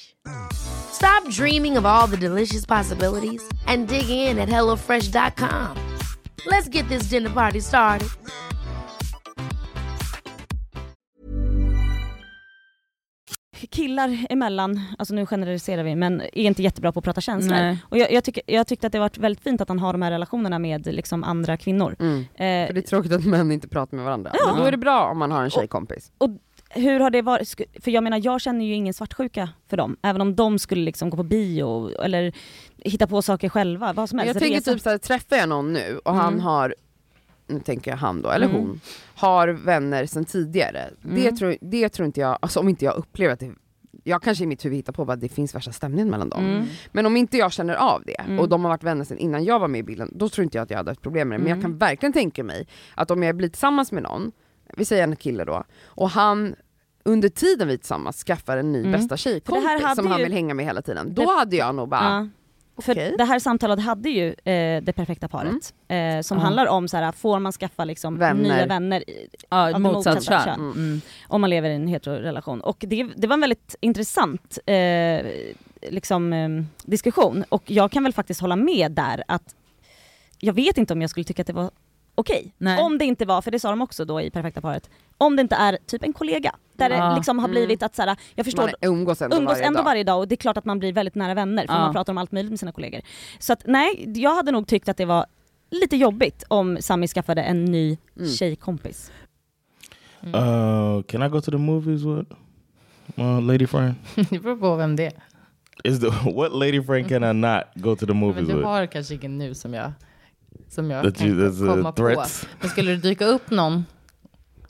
[0.53, 5.77] Stop dreaming of all the delicious possibilities and dig in at HelloFresh.com.
[6.45, 8.09] Let's get this dinner party started.
[13.71, 17.57] killar emellan, alltså nu generaliserar vi, men är inte jättebra på att prata känslor.
[17.57, 17.77] Nej.
[17.89, 19.93] Och jag, jag, tycker, jag tyckte att det har varit väldigt fint att han har
[19.93, 21.95] de här relationerna med liksom, andra kvinnor.
[21.99, 22.19] Mm.
[22.19, 24.31] Eh, För det är tråkigt att män inte pratar med varandra.
[24.33, 24.47] Ja.
[24.47, 26.11] Men då är det bra om man har en tjejkompis.
[26.17, 26.29] och
[26.73, 27.55] hur har det varit?
[27.83, 29.97] För jag menar, jag känner ju ingen svartsjuka för dem.
[30.01, 32.33] Även om de skulle liksom gå på bio eller
[32.77, 34.33] hitta på saker själva, vad som helst.
[34.35, 36.39] Jag tänker typ såhär, träffar jag någon nu och han Mm.
[36.45, 36.75] har,
[37.47, 38.57] nu tänker jag han då, eller Mm.
[38.61, 38.79] hon,
[39.15, 40.89] har vänner sedan tidigare.
[41.01, 41.35] Det, Mm.
[41.37, 43.51] tror, det tror inte jag, alltså om inte jag upplever att det
[44.03, 46.45] jag kanske i mitt huvud hittar på att det finns värsta stämningen mellan dem.
[46.45, 46.65] Mm.
[46.91, 48.39] Men om inte jag känner av det, Mm.
[48.39, 50.57] och de har varit vänner sedan innan jag var med i bilden, då tror inte
[50.57, 51.43] jag att jag hade haft problem med det.
[51.43, 51.71] Men jag Mm.
[51.71, 54.31] kan verkligen tänka mig att om jag blir tillsammans med någon,
[54.77, 56.55] vi säger en kille då, och han
[57.05, 58.91] under tiden vi tillsammans skaffar en ny Mm.
[58.91, 59.63] bästa tjejkompis
[59.95, 62.27] som han ju- vill hänga med hela tiden, då Det- hade jag nog bara, Ja.
[62.81, 63.15] För okej.
[63.17, 65.73] det här samtalet hade ju eh, det perfekta paret.
[65.87, 66.43] Eh, som Ja.
[66.43, 68.55] handlar om så här, får man skaffa liksom Vänner.
[68.57, 70.43] nya vänner i- Ja, av motsatt kön.
[70.43, 70.59] kön.
[70.59, 71.01] Mm.
[71.27, 72.61] om man lever i en heterorelation.
[72.61, 75.25] Och det, det var en väldigt intressant eh,
[75.91, 76.49] liksom, eh,
[76.83, 79.55] diskussion och jag kan väl faktiskt hålla med där att
[80.39, 81.71] jag vet inte om jag skulle tycka att det var
[82.15, 82.53] okej.
[82.57, 82.79] Nej.
[82.83, 85.41] Om det inte var, för det sa de också då i perfekta paret, om det
[85.41, 86.55] inte är typ en kollega.
[86.73, 87.05] Där Ja.
[87.09, 87.51] det liksom har Mm.
[87.55, 89.85] blivit att så här, jag förstår, man umgås ändå umgås varje ändå dag.
[89.85, 91.79] varje dag och det är klart att man blir väldigt nära vänner för Ja.
[91.79, 93.01] man pratar om allt möjligt med sina kollegor.
[93.39, 95.25] Så att nej, jag hade nog tyckt att det var
[95.69, 98.29] lite jobbigt om Sami skaffade en ny Mm.
[98.29, 99.11] tjejkompis.
[100.23, 102.31] Uh, can I go to the movies with
[103.15, 103.95] my lady friend?
[104.29, 105.13] det beror på vem det är.
[105.83, 108.67] Is the what lady friend can I not go to the movies du with?
[108.67, 109.91] har kanske ingen nu som jag,
[110.69, 112.25] som jag That kan you, that's komma på.
[112.61, 113.85] Men skulle det dyka upp någon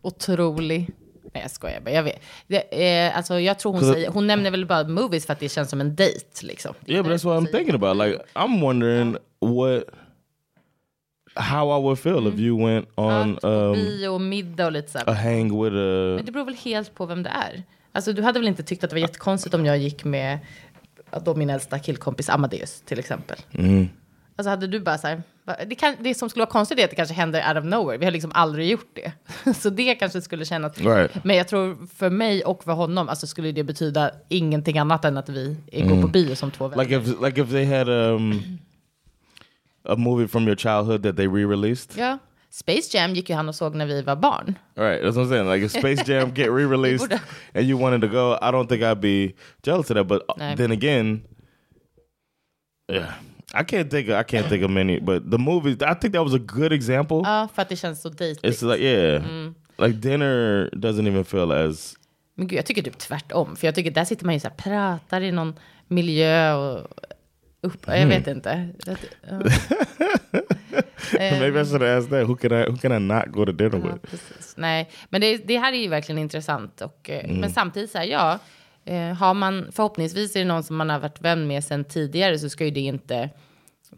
[0.02, 0.90] otrolig
[1.34, 2.22] Nej jag skojar bara, jag vet.
[2.48, 5.50] Det, är, alltså, jag tror hon säger, hon nämner väl bara movies för att det
[5.50, 6.74] känns som en dejt liksom.
[6.86, 7.98] Yeah, but that's what I'm thinking about.
[7.98, 9.84] Like, I'm wondering what,
[11.36, 14.92] how I would feel if you went Ja, on på um, bio middag och lite
[14.92, 15.10] så här.
[15.10, 16.16] a hang with a.
[16.16, 17.64] Men det beror väl helt på vem det är.
[17.92, 20.40] Alltså du hade väl inte tyckt att det var jättekonstigt om jag gick med
[21.12, 23.38] ja, då min äldsta killkompis Amadeus till exempel.
[23.52, 23.90] Mm.
[24.36, 25.22] Alltså hade du bara så här,
[25.68, 27.98] det, kan, det som skulle vara konstigt är att det kanske händer out of nowhere.
[27.98, 29.12] Vi har liksom aldrig gjort det.
[29.54, 30.78] Så det kanske skulle kännas...
[30.78, 31.24] Right.
[31.24, 35.18] Men jag tror för mig och för honom alltså skulle det betyda ingenting annat än
[35.18, 35.90] att vi Mm.
[35.96, 36.84] går på bio som två vänner.
[36.84, 38.42] Like if like if they had um
[39.84, 41.98] a movie from your childhood that they re-released.
[41.98, 42.18] Ja.
[42.50, 44.56] Space Jam gick ju han och såg när vi var barn.
[44.76, 45.50] Right, that's what I'm saying.
[45.54, 47.20] Like if Space Jam get re-released
[47.54, 50.08] and you wanted to go, I don't think I'd be jealous of that.
[50.08, 50.58] But uh, Nej.
[50.58, 51.22] then again,
[52.92, 53.14] yeah,
[53.54, 54.10] I can't think.
[54.10, 55.00] Of, I can't think of many.
[55.00, 57.18] But the movies, I think that was a good example.
[57.24, 58.46] Ja, för att det känns så dejtigt.
[58.46, 59.24] It's like yeah,
[59.78, 61.94] like dinner doesn't even feel as
[62.36, 63.56] Men gud, jag tycker typ tvärtom.
[63.56, 65.54] För jag tycker där sitter man ju så här, pratar i någon
[65.88, 66.88] miljö och
[67.62, 68.70] upp, jag vet inte.
[68.86, 68.98] Det-
[69.30, 69.40] ja.
[71.14, 72.28] Maybe I should asked that.
[72.28, 74.12] Who can I who can I not go to dinner Ja, with?
[74.12, 74.54] precis.
[74.58, 76.82] Nej, men det, det här är ju verkligen intressant.
[76.82, 78.40] Och, eh, Men samtidigt så här, ja,
[78.86, 82.40] eh, har man, förhoppningsvis är det någon som man har varit vän med sedan tidigare
[82.40, 83.30] så ska ju det inte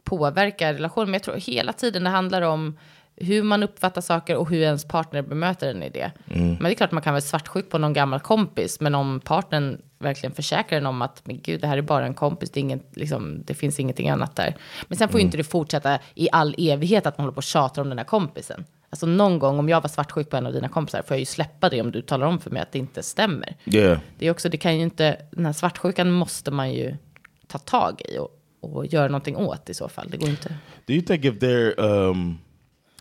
[0.04, 1.08] påverka relationen.
[1.08, 2.78] Men jag tror hela tiden det handlar om
[3.15, 6.12] hur man uppfattar saker och hur ens partner bemöter en i det.
[6.26, 9.82] Men det är klart man kan vara svartsjuk på någon gammal kompis, men om partnern
[10.00, 12.62] verkligen försäkrar en om att men gud, det här är bara en kompis, det, är
[12.62, 14.56] ingen, liksom, det finns ingenting annat där.
[14.88, 17.43] Men sen får ju inte det fortsätta i all evighet att man håller på och
[17.43, 18.65] tjatar om den här kompisen.
[18.94, 21.26] Alltså någon gång om jag var svartsjuk på en av dina kompisar får jag ju
[21.26, 23.56] släppa det om du talar om för mig att det inte stämmer.
[23.66, 24.00] Yeah.
[24.18, 26.96] Det är också, det kan ju inte, den här svartsjukan måste man ju
[27.48, 28.30] ta tag i och,
[28.60, 30.08] och göra någonting åt i så fall.
[30.10, 30.56] Det går inte.
[30.86, 32.38] Do you think if there um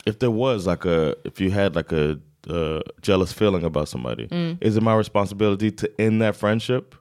[0.05, 2.17] if there was like a if you had like a
[2.53, 4.29] uh, jealous feeling about somebody,
[4.61, 6.95] is it my responsibility to end that friendship?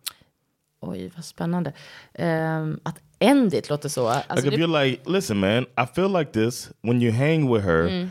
[0.82, 1.74] Oj, vad spännande.
[2.14, 4.08] Ehm, att end it låter så.
[4.08, 7.54] Alltså, Like if det, you're like, listen, man, I feel like this when you hang
[7.54, 8.10] with her.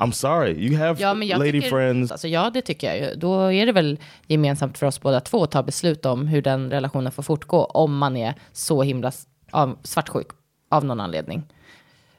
[0.00, 2.12] I'm sorry, you have ja, men jag lady tycker, friends.
[2.12, 3.14] Alltså, ja, det tycker jag ju.
[3.14, 6.70] Då är det väl gemensamt för oss båda två att ta beslut om hur den
[6.70, 9.12] relationen får fortgå om man är så himla
[9.50, 10.26] av, svartsjuk
[10.68, 11.42] av någon anledning.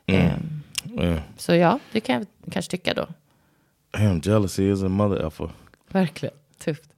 [0.05, 0.61] Ehm,
[0.97, 1.19] Yeah.
[1.37, 3.07] så ja, det kan jag kanske tycka då.
[3.91, 5.49] Damn, jealousy is a mother effer.
[5.91, 6.35] Verkligen.
[6.63, 6.89] Tufft.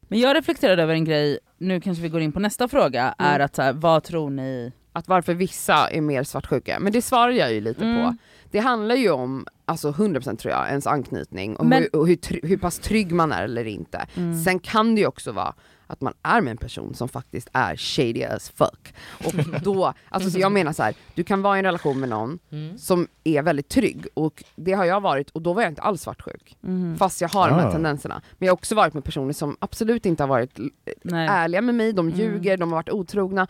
[0.00, 3.40] Men jag reflekterade över en grej, nu kanske vi går in på nästa fråga, är
[3.40, 4.72] att så här, vad tror ni?
[4.92, 6.78] Att varför vissa är mer svartsjuka.
[6.80, 8.16] Men det svarar jag ju lite på.
[8.50, 8.62] Mm.
[8.64, 12.18] Det handlar ju om, alltså 100% tror jag, ens anknytning och, Men- hur, och hur,
[12.46, 14.06] hur pass trygg man är eller inte.
[14.16, 14.44] Mm.
[14.44, 15.54] Sen kan det ju också vara
[15.90, 18.94] att man är med en person som faktiskt är shady as fuck.
[19.26, 19.32] Och
[19.62, 22.38] då, alltså så jag menar så här, du kan vara i en relation med någon
[22.52, 22.78] Mm.
[22.78, 26.02] som är väldigt trygg och det har jag varit och då var jag inte alls
[26.02, 26.56] svartsjuk.
[26.64, 26.96] Mm.
[26.98, 27.72] Fast jag har de här Ah.
[27.72, 28.22] tendenserna.
[28.38, 30.58] Men jag har också varit med personer som absolut inte har varit
[31.02, 31.28] Nej.
[31.30, 32.18] ärliga med mig, de Mm.
[32.20, 33.46] ljuger, de har varit otrogna.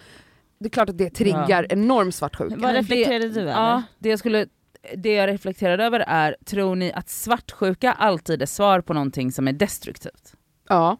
[0.60, 2.56] Det är klart att det triggar enorm svartsjuka.
[2.58, 3.52] Vad reflekterade du över?
[3.52, 4.46] Ja, det jag, skulle,
[4.96, 9.48] det jag reflekterade över är, tror ni att svartsjuka alltid är svar på någonting som
[9.48, 10.34] är destruktivt?
[10.68, 10.96] Ja.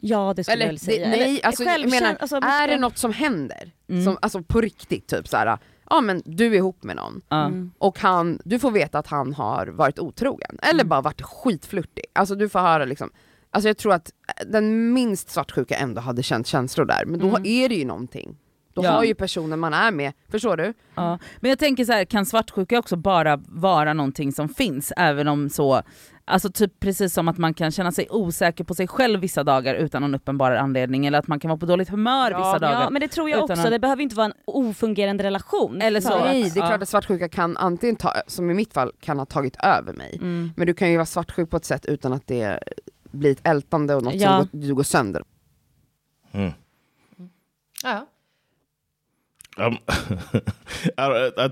[0.00, 1.04] Ja, det skulle Eller, jag väl säga.
[1.04, 4.04] det, nej, Eller, alltså, jag självkän- menar, alltså, är det något som händer, Mm.
[4.04, 5.58] som, alltså på riktigt, typ såhär,
[5.90, 7.20] ja men du är ihop med någon.
[7.30, 7.70] Mm.
[7.78, 10.88] och han, du får veta att han har varit otrogen, eller Mm.
[10.88, 12.04] bara varit skitflörtig.
[12.12, 13.10] Alltså du får höra liksom,
[13.50, 14.12] alltså jag tror att
[14.46, 17.42] den minst svartsjuka ändå hade känt känslor där, men då Mm.
[17.46, 18.36] är det ju någonting.
[18.82, 18.90] Då Ja.
[18.92, 20.74] har ju personen man är med, förstår du?
[20.94, 21.18] Ja.
[21.40, 25.50] Men jag tänker så här, kan svartsjuka också bara vara någonting som finns, även om
[25.50, 25.82] så,
[26.24, 29.74] alltså typ precis som att man kan känna sig osäker på sig själv vissa dagar
[29.74, 32.82] utan någon uppenbar anledning, eller att man kan vara på dåligt humör Ja, vissa dagar.
[32.82, 33.52] Ja, men det tror jag också.
[33.52, 35.82] att- Det behöver inte vara en ofungerande relation.
[35.82, 36.12] Eller så.
[36.14, 36.66] att- Nej, det är Ja.
[36.68, 40.16] klart att svartsjuka kan antingen ta, som i mitt fall, kan ha tagit över mig.
[40.20, 40.50] Mm.
[40.56, 42.58] Men du kan ju vara svartsjuk på ett sätt utan att det
[43.10, 44.28] blir ett ältande och något Ja.
[44.50, 45.22] som går, du går sönder.
[46.32, 46.50] Hmm.
[47.84, 48.06] Ja.
[49.58, 49.78] Um,
[50.98, 51.50] I, I,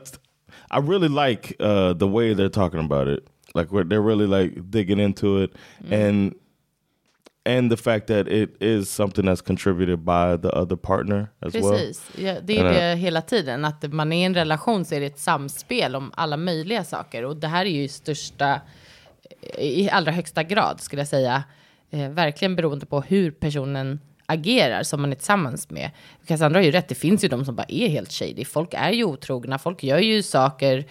[0.71, 3.27] I really like uh, the way they're talking about it.
[3.55, 5.51] Like where they're really like digging into it,
[5.90, 6.35] and
[7.47, 11.71] and the fact that it is something that's contributed by the other partner as well.
[11.71, 13.64] Precis, ja, det är det hela tiden.
[13.64, 17.25] Att man är i en relation så är det ett samspel om alla möjliga saker.
[17.25, 18.61] Och det här är ju i största,
[19.59, 21.45] i allra högsta grad skulle jag säga,
[21.90, 25.90] eh, verkligen beroende på hur personen agerar som man är tillsammans med.
[26.26, 28.44] Cassandra har ju rätt, det finns ju de som bara är helt shady.
[28.44, 30.84] Folk är ju otrogna, folk gör ju saker,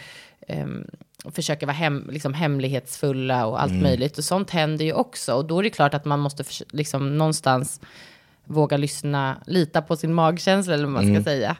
[1.23, 4.17] och försöker vara hem, liksom hemlighetsfulla och allt möjligt.
[4.17, 5.33] Och sånt händer ju också.
[5.33, 7.81] Och då är det klart att man måste liksom någonstans
[8.43, 11.57] våga lyssna, lita på sin magkänsla eller vad man ska säga.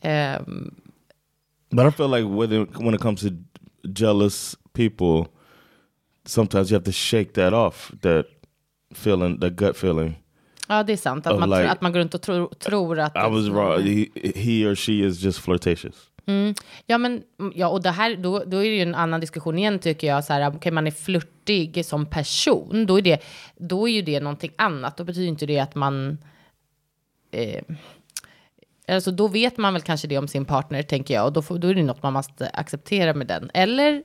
[0.00, 0.74] Ehm,
[1.70, 3.28] But I feel like when it, when it comes to
[3.82, 5.24] jealous people,
[6.26, 8.26] sometimes you have to shake that off, that
[8.94, 10.14] feeling, that gut feeling.
[10.66, 11.26] Ja, det är sant.
[11.26, 13.16] Att, man, like- att man går runt och tror, tror att...
[13.16, 13.82] I was wrong.
[13.82, 16.10] He, he or she is just flirtatious.
[16.26, 16.54] Mm.
[16.86, 17.22] Ja, men
[17.54, 20.24] ja, och det här, då, då är det ju en annan diskussion igen tycker jag.
[20.24, 23.22] Så här, okay, man är flörtig som person, då är, det,
[23.56, 24.96] då är ju det någonting annat.
[24.96, 26.18] Då betyder inte det att man...
[27.30, 27.62] Eh,
[28.88, 31.26] alltså då vet man väl kanske det om sin partner, tänker jag.
[31.26, 33.50] Och då, får, då är det något man måste acceptera med den.
[33.54, 34.02] Eller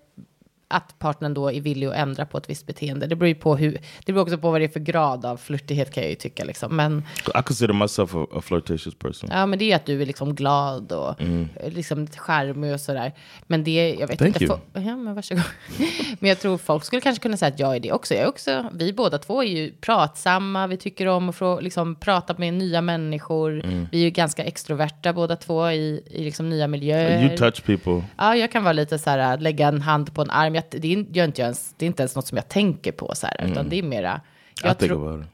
[0.71, 3.07] att partnern då är villig att ändra på ett visst beteende.
[3.07, 5.37] Det beror ju på hur, det beror också på vad det är för grad av
[5.37, 6.75] flörtighet kan jag ju tycka liksom.
[6.75, 7.03] Men
[7.39, 9.29] I consider myself a, a flirtatious person.
[9.33, 11.49] Ja, men det är ju att du är liksom glad och Mm.
[11.67, 13.11] liksom charmig och sådär.
[13.47, 14.43] Men det, jag vet Thank inte.
[14.53, 14.57] you.
[14.73, 15.43] Ja, men varsågod.
[16.19, 18.13] men jag tror folk skulle kanske kunna säga att jag är det också.
[18.13, 18.65] Jag är också.
[18.73, 20.67] Vi båda två är ju pratsamma.
[20.67, 23.63] Vi tycker om att liksom, prata med nya människor.
[23.63, 23.87] Mm.
[23.91, 27.23] Vi är ju ganska extroverta båda två i, i liksom nya miljöer.
[27.27, 28.03] You touch people.
[28.17, 30.55] Ja, jag kan vara lite så här, lägga en hand på en arm.
[30.55, 32.91] Jag, det, är, gör inte jag ens, det är inte ens något som jag tänker
[32.91, 34.09] på så här, utan det är mera...
[34.11, 34.21] Mm.
[34.63, 35.27] Jag, think tror-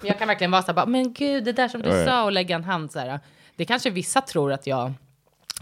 [0.02, 2.06] jag kan verkligen vara så här, bara, men gud, det där som du Right.
[2.08, 3.20] sa och lägga en hand så här.
[3.56, 4.92] Det kanske vissa tror att jag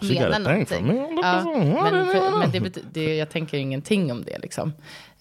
[0.03, 0.87] menar någonting.
[1.23, 1.45] Ja,
[1.93, 4.73] men för, men det, det, jag tänker ingenting om det liksom.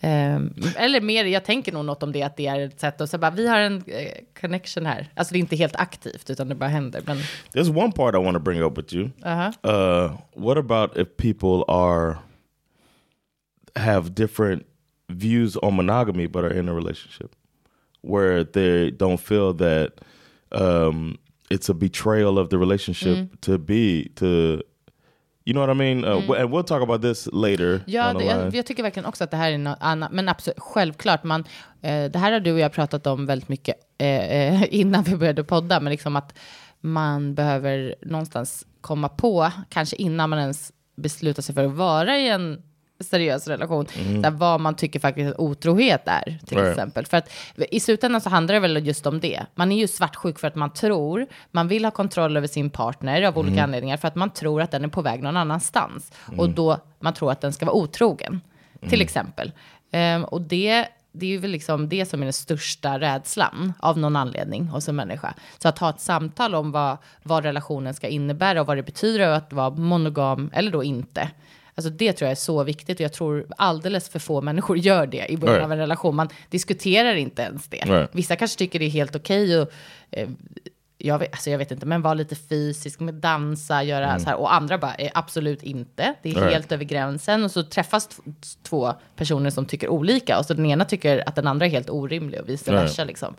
[0.01, 3.09] Ehm, eller mer, jag tänker nog något om det, att det är ett sätt att
[3.09, 5.09] säga vi har en eh, connection här.
[5.15, 7.01] Alltså det är inte helt aktivt, utan det bara händer.
[7.05, 7.17] Men,
[7.53, 9.09] There's one part I want to bring up with you.
[9.25, 12.17] uh Uh, what about if people are
[13.75, 14.65] have different
[15.07, 17.31] views on monogamy but are in a relationship
[18.01, 19.91] where they don't feel that
[20.51, 21.17] um,
[21.49, 24.61] it's a betrayal of the relationship to be to
[25.47, 26.03] you know what I mean?
[26.05, 27.81] Uh, w- And we'll talk about this later.
[27.85, 30.11] Ja, det, jag, jag tycker verkligen också att det här är något annat.
[30.11, 31.43] Men absolut, självklart, man,
[31.81, 35.15] eh, det här har du och jag pratat om väldigt mycket eh, eh, innan vi
[35.15, 35.79] började podda.
[35.79, 36.33] Men liksom att
[36.81, 42.29] man behöver någonstans komma på, kanske innan man ens beslutar sig för att vara i
[42.29, 42.61] en
[42.99, 43.85] seriös relation,
[44.21, 46.69] där vad man tycker faktiskt att otrohet är, till Right.
[46.71, 47.05] exempel.
[47.05, 47.29] För att
[47.71, 49.45] i slutändan så handlar det väl just om det.
[49.55, 53.21] Man är ju svartsjuk för att man tror, man vill ha kontroll över sin partner
[53.21, 56.11] av olika anledningar, för att man tror att den är på väg någon annanstans.
[56.37, 58.41] Och då man tror att den ska vara otrogen,
[58.89, 59.51] till exempel.
[59.91, 63.97] Ehm, och det, det är ju väl liksom det som är den största rädslan av
[63.97, 65.33] någon anledning hos en människa.
[65.57, 69.27] Så att ha ett samtal om vad, vad relationen ska innebära och vad det betyder
[69.29, 71.29] att vara monogam eller då inte.
[71.77, 75.07] Alltså det tror jag är så viktigt och jag tror alldeles för få människor gör
[75.07, 75.65] det i början Right.
[75.65, 76.15] av en relation.
[76.15, 77.77] Man diskuterar inte ens det.
[77.85, 78.09] Right.
[78.13, 79.71] Vissa kanske tycker det är helt okej och
[80.11, 80.29] eh,
[80.97, 84.35] jag vet, alltså jag vet inte, men vara lite fysisk med dansa, göra så här.
[84.35, 86.13] Och andra bara, eh, absolut inte.
[86.23, 86.51] Det är Right.
[86.53, 87.43] helt över gränsen.
[87.43, 88.09] Och så träffas
[88.63, 90.39] två personer som tycker olika.
[90.39, 93.03] Och så den ena tycker att den andra är helt orimlig och vice versa.
[93.03, 93.35] Liksom.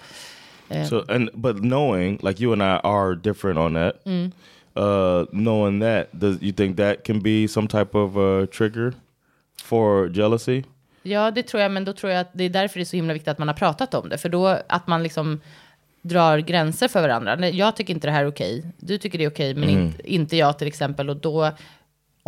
[0.88, 3.94] So and but knowing like you and I are different on that.
[4.76, 8.92] Uh, knowing that, does you think that can be some type of uh, trigger
[9.64, 10.62] for jealousy?
[11.02, 12.96] Ja, det tror jag, men då tror jag att det är därför det är så
[12.96, 14.18] himla viktigt att man har pratat om det.
[14.18, 15.40] För då att man liksom
[16.02, 17.36] drar gränser för varandra.
[17.36, 18.64] Nej, Jag tycker inte det här är okej.
[18.78, 21.10] Du tycker det är okej, men inte, inte jag till exempel.
[21.10, 21.50] Och då,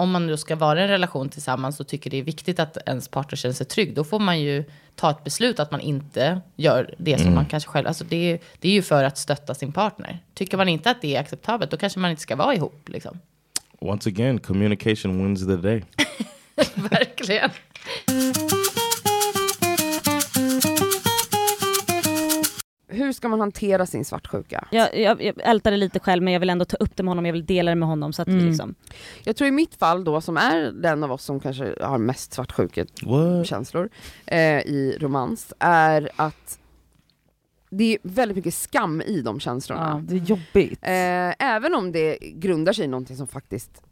[0.01, 2.77] om man då ska vara i en relation tillsammans och tycker det är viktigt att
[2.87, 6.41] ens partner känner sig trygg, då får man ju ta ett beslut att man inte
[6.57, 7.87] gör det som man kanske själv...
[7.87, 10.19] Alltså det, är, det är ju för att stötta sin partner.
[10.35, 12.89] Tycker man inte att det är acceptabelt, då kanske man inte ska vara ihop.
[12.89, 13.19] Liksom.
[13.79, 15.85] Once again, communication wins the day.
[16.75, 17.51] Verkligen.
[22.93, 24.69] Hur ska man hantera sin svartsjuka?
[24.71, 27.11] Jag, jag, jag ältar det lite själv men jag vill ändå ta upp det med
[27.11, 28.47] honom, jag vill dela det med honom så att vi Mm.
[28.49, 28.75] liksom...
[29.25, 32.33] Jag tror i mitt fall då, som är den av oss som kanske har mest
[32.33, 33.89] svartsjukekänslor
[34.27, 36.59] eh, i romans, är att
[37.71, 39.91] det är väldigt mycket skam i de känslorna.
[39.95, 40.79] Ja, det är jobbigt.
[40.83, 43.83] Eh, även om det grundar sig i någonting som faktiskt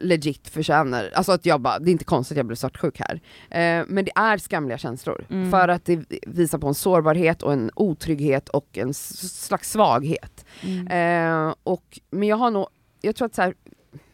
[0.00, 3.14] legit förtjänar, alltså att jag bara, det är inte konstigt att jag blev svartsjuk här.
[3.50, 5.50] Eh, men det är skamliga känslor, Mm.
[5.50, 10.44] för att det visar på en sårbarhet och en otrygghet och en slags svaghet.
[10.62, 11.46] Mm.
[11.48, 12.66] Eh, och, men jag har nog,
[13.00, 13.54] jag tror att så här,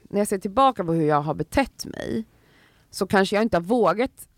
[0.03, 2.25] när jag ser tillbaka på hur jag har betett mig,
[2.91, 4.29] så kanske jag inte har vågat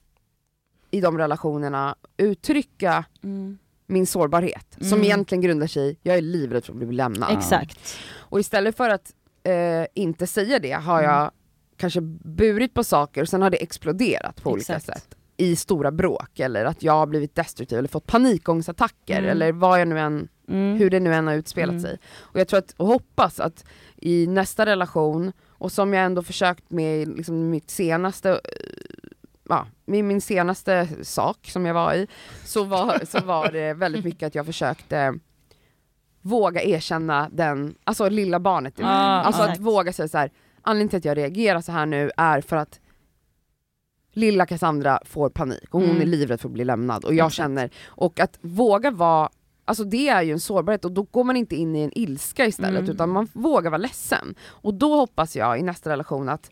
[0.91, 3.59] i de relationerna uttrycka Mm.
[3.87, 5.03] min sårbarhet, som Mm.
[5.05, 7.39] egentligen grundar sig i, jag är livrädd för att bli lämnad.
[7.39, 7.97] Exakt.
[8.15, 9.13] Och istället för att
[9.45, 11.11] eh, inte säga det har Mm.
[11.11, 11.31] jag
[11.77, 14.99] kanske burit på saker och sen har det exploderat på olika Exakt.
[15.03, 15.15] sätt.
[15.37, 19.31] I stora bråk eller att jag har blivit destruktiv eller fått panikångestattacker Mm.
[19.31, 20.77] eller vad jag nu än, Mm.
[20.79, 21.83] hur det nu än har utspelat Mm.
[21.83, 21.99] sig.
[22.19, 23.65] Och jag tror att, och hoppas att
[23.97, 28.39] i nästa relation, och som jag ändå försökt med liksom mitt senaste eh,
[29.49, 32.07] Ja, min senaste sak som jag var i,
[32.45, 35.15] så var, så var det väldigt mycket att jag försökte
[36.25, 38.75] våga erkänna den, alltså lilla barnet.
[38.79, 40.31] Ja, Alltså att våga säga så här.
[40.63, 42.81] anledningen till att jag reagerar så här nu är för att
[44.13, 46.03] lilla Cassandra får panik och hon Mm.
[46.03, 47.37] är livrädd för att bli lämnad och jag Exakt.
[47.37, 49.29] känner, och att våga vara
[49.67, 52.47] Alltså det är ju en sårbarhet och då går man inte in i en ilska
[52.47, 52.91] istället Mm.
[52.91, 54.35] utan man vågar vara ledsen.
[54.47, 56.51] Och då hoppas jag i nästa relation att,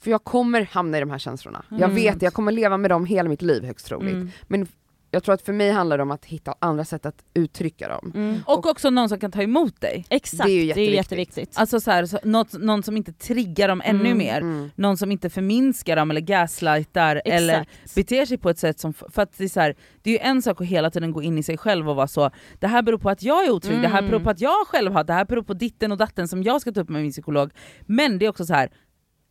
[0.00, 1.64] för jag kommer hamna i de här känslorna.
[1.70, 1.94] Jag Mm.
[1.94, 4.12] vet, jag kommer leva med dem hela mitt liv högst troligt.
[4.14, 4.30] Mm.
[4.48, 4.66] Men
[5.14, 8.12] jag tror att för mig handlar det om att hitta andra sätt att uttrycka dem.
[8.14, 8.40] Mm.
[8.46, 10.06] Och också någon som kan ta emot dig.
[10.10, 10.96] Exakt, Det är ju det är jätteviktigt.
[10.96, 11.58] jätteviktigt.
[11.58, 14.40] Alltså så här, så, något, någon som inte triggar dem ännu Mm, mer.
[14.40, 14.70] Mm.
[14.74, 17.94] Någon som inte förminskar dem eller gaslightar eller Exakt.
[17.94, 20.18] beter sig på ett sätt som, för att det är, så här, det är ju
[20.18, 22.82] en sak att hela tiden gå in i sig själv och vara så, det här
[22.82, 24.10] beror på att jag är otrygg, det här Mm.
[24.10, 26.60] beror på att jag själv har, det här beror på ditten och datten som jag
[26.60, 27.50] ska ta upp med min psykolog.
[27.80, 28.70] Men det är också så här.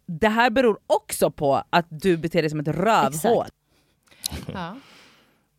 [0.05, 3.45] det här beror också på att du beter dig som ett rövhål.
[4.53, 4.75] Ja.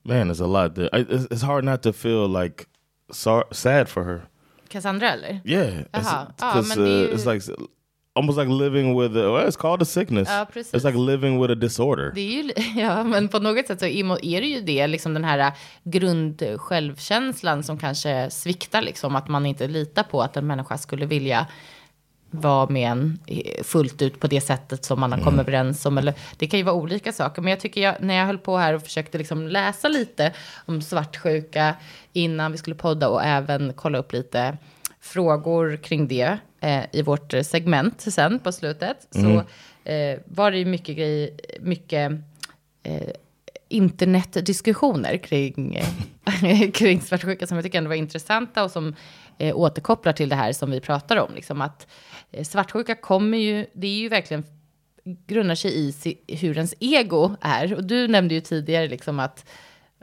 [0.05, 0.75] Man, it's a lot.
[0.75, 0.89] There.
[0.93, 2.65] I- It's, it's hard not to feel like
[3.13, 4.21] sor- sad for her.
[4.69, 5.41] Cassandra eller?
[5.45, 6.27] Yeah, Jaha.
[6.41, 7.55] Ja, men det är uh, ju- it's like
[8.17, 10.29] almost like living with a, well, it's called a sickness.
[10.31, 10.75] Ja, precis.
[10.75, 12.13] It's like living with a disorder.
[12.15, 15.25] Det är ju, ja, men på något sätt så är det ju det, liksom den
[15.25, 15.53] här
[15.85, 21.07] grund självkänslan som kanske sviktar, liksom, att man inte litar på att en människa skulle
[21.07, 21.47] vilja
[22.35, 25.99] vara med en eh, fullt ut på det sättet som man har kommit överens om.
[25.99, 27.43] Eller, det kan ju vara olika saker.
[27.43, 30.33] Men jag tycker jag, när jag höll på här och försökte liksom läsa lite
[30.67, 31.75] om svartsjuka
[32.13, 34.57] innan vi skulle podda och även kolla upp lite
[35.01, 39.09] frågor kring det eh, i vårt segment sen på slutet.
[39.11, 39.43] Så
[39.91, 41.31] eh, var det ju mycket grejer,
[41.61, 42.13] mycket
[42.83, 43.09] eh,
[43.69, 45.83] internetdiskussioner kring,
[46.75, 48.95] kring svartsjuka som jag tycker ändå var intressanta och som
[49.39, 51.35] eh, återkopplar till det här som vi pratar om.
[51.35, 51.87] Liksom att
[52.33, 54.45] eh, svartsjuka kommer ju, det är ju verkligen
[55.27, 57.75] grundar sig i si, hur ens ego är.
[57.75, 59.45] Och du nämnde ju tidigare liksom att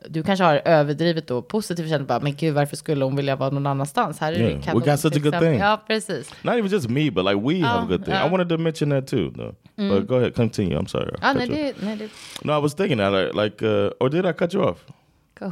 [0.09, 3.49] du kanske har överdrivet då positivt känt bara, men gud varför skulle hon vilja vara
[3.49, 4.19] någon annanstans?
[4.19, 5.59] Här är Yeah, det we kanon got such a good thing.
[5.59, 6.31] Ja, precis.
[6.43, 8.13] Not even just me, but like we have a good thing.
[8.13, 8.31] I yeah.
[8.31, 9.55] wanted to mention that too, though.
[9.75, 10.77] But go ahead, continue.
[10.79, 11.11] I'm sorry.
[11.11, 12.09] I Ja, cut nej, det, nej, det,
[12.43, 14.77] No, I was thinking that, like, like uh, or did I cut you off?
[15.39, 15.51] go.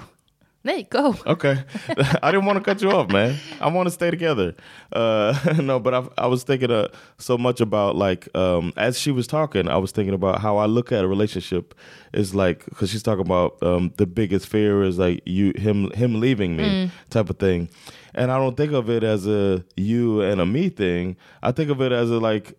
[0.61, 1.15] Nej, go.
[1.25, 1.63] Okay,
[2.21, 3.37] I didn't want to cut you off, man.
[3.61, 4.55] I want to stay together.
[4.91, 9.11] Uh, no, but I, I was thinking uh, so much about like um, as she
[9.11, 11.73] was talking, I was thinking about how I look at a relationship
[12.13, 16.19] is like because she's talking about um, the biggest fear is like you him him
[16.19, 17.69] leaving me type of thing,
[18.13, 21.15] and I don't think of it as a you and a me thing.
[21.41, 22.53] I think of it as a like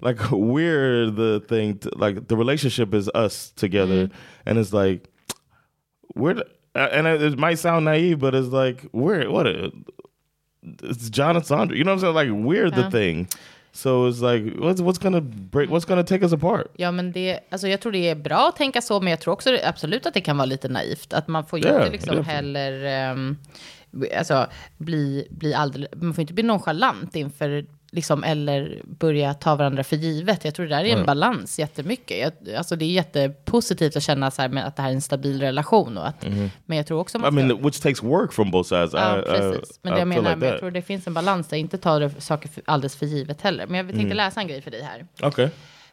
[0.00, 4.10] like we're the thing to, like the relationship is us together
[4.44, 5.08] and it's like
[6.14, 6.42] we're
[6.76, 9.70] and it, might sound naive but it's like we're what a,
[10.82, 11.76] it's John and Sandra.
[11.76, 12.32] You know what I'm saying?
[12.36, 13.26] Like we're the thing.
[13.72, 16.66] So it's like what's what's gonna break what's gonna take us apart?
[16.76, 19.32] Ja, men det, alltså jag tror det är bra att tänka så, men jag tror
[19.34, 21.12] också absolut att det kan vara lite naivt.
[21.12, 22.32] Att man får ju Ja, inte liksom definitivt.
[22.34, 23.36] heller ehm,
[24.18, 24.46] alltså,
[24.76, 29.96] bli, bli alldeles, man får inte bli nonchalant inför, liksom, eller börja ta varandra för
[29.96, 30.44] givet.
[30.44, 32.18] Jag tror det där är en balans jättemycket.
[32.18, 35.02] Jag, alltså det är jättepositivt att känna så här med att det här är en
[35.02, 35.98] stabil relation.
[35.98, 36.26] Och att,
[36.66, 37.44] Men jag tror också I man ska...
[37.44, 39.78] mean which takes work from both sides Ja, I, I, precis.
[39.82, 41.78] Men I det jag menar, like men jag tror det finns en balans där, inte
[41.78, 43.66] ta saker för, alldeles för givet heller.
[43.66, 45.06] Men jag tänkte läsa en grej för dig här.
[45.28, 45.48] okay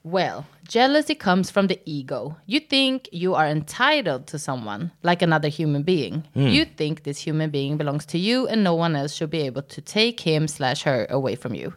[0.05, 2.35] Well, jealousy comes from the ego.
[2.45, 6.23] You think you are entitled to someone, like another human being.
[6.35, 9.61] You think this human being belongs to you and no one else should be able
[9.61, 11.73] to take him slash her away from you.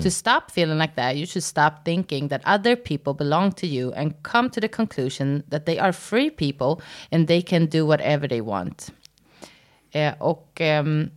[0.00, 3.92] To stop feeling like that, you should stop thinking that other people belong to you
[3.92, 6.80] and come to the conclusion that they are free people
[7.10, 8.90] and they can do whatever they want.
[9.92, 11.10] Eh, och ehm,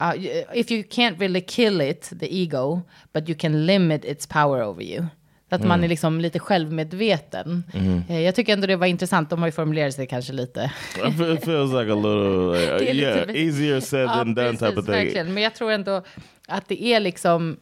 [0.00, 0.14] uh,
[0.54, 4.82] if you can't really kill it, the ego, but you can limit its power over
[4.82, 5.10] you.
[5.50, 7.64] Att man är liksom lite självmedveten.
[8.08, 10.72] Eh, Jag tycker ändå det var intressant, de har ju formulerat sig kanske lite.
[11.06, 15.34] It feels like a little lite yeah easier said than done type of thing verkligen.
[15.34, 16.02] Men jag tror ändå
[16.48, 17.56] att det är liksom,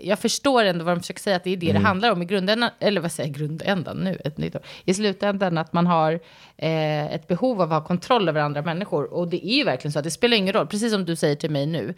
[0.00, 2.24] jag förstår ändå vad de försöker säga, att det är det det handlar om i
[2.24, 4.56] grundändan, eller vad säger jag, grundändan nu, ett nytt.
[4.84, 6.12] I slutändan att man har
[6.56, 9.12] eh, ett behov av att ha kontroll över andra människor.
[9.14, 11.34] Och det är ju verkligen så att det spelar ingen roll, precis som du säger
[11.36, 11.94] till mig nu.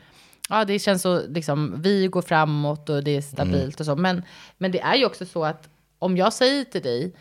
[0.48, 3.96] Ja, det känns så, liksom, vi går framåt och det är stabilt och så.
[3.96, 4.22] Men,
[4.58, 5.68] men det är ju också så att
[5.98, 7.14] om jag säger till dig,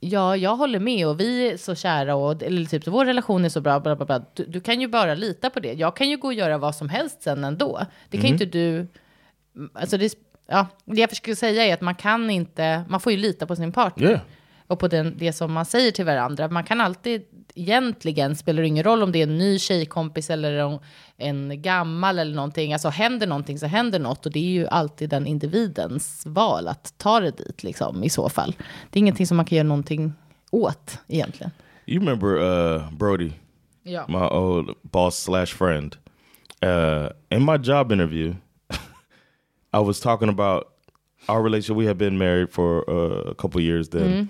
[0.00, 3.48] Ja, jag håller med och vi är så kära och eller typ, vår relation är
[3.48, 3.80] så bra.
[3.80, 4.24] Bla, bla, bla.
[4.34, 5.72] Du, du kan ju bara lita på det.
[5.72, 7.80] Jag kan ju gå och göra vad som helst sen ändå.
[8.08, 8.86] Det kan ju inte du...
[9.72, 10.14] Alltså det,
[10.46, 12.84] ja, det jag försöker säga är att man kan inte...
[12.88, 14.10] Man får ju lita på sin partner.
[14.10, 14.20] yeah
[14.74, 16.48] Och på den, det som man säger till varandra.
[16.48, 17.22] Man kan alltid,
[17.54, 20.80] egentligen spelar det ingen roll om det är en ny tjejkompis eller
[21.16, 22.72] en, gammal eller någonting.
[22.72, 24.26] Alltså händer någonting så händer något.
[24.26, 28.28] Och det är ju alltid den individens val att ta det dit liksom i så
[28.28, 28.56] fall.
[28.90, 30.12] Det är ingenting som man kan göra någonting
[30.50, 31.50] åt egentligen.
[31.86, 33.30] you remember uh Brody
[33.82, 34.04] Ja.
[34.08, 35.96] my old boss slash friend.
[36.62, 38.34] Uh, in my job interview,
[39.72, 40.64] I was talking about
[41.28, 41.76] our relationship.
[41.76, 44.28] We had been married for uh, a couple years then,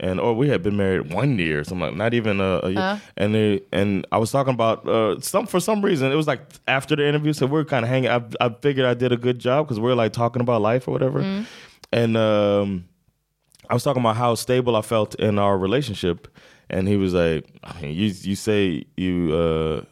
[0.00, 2.80] and or we had been married one year, something like not even a, a year.
[3.16, 6.40] And they, and I was talking about uh, some for some reason it was like
[6.68, 8.10] after the interview, so we are kind of hanging.
[8.10, 10.88] I, I figured I did a good job because we are like talking about life
[10.88, 11.20] or whatever,
[11.92, 12.16] and.
[12.16, 12.84] um
[13.70, 16.28] I was talking about how stable I felt in our relationship,
[16.68, 19.84] and he was like, I mean, "You you say you uh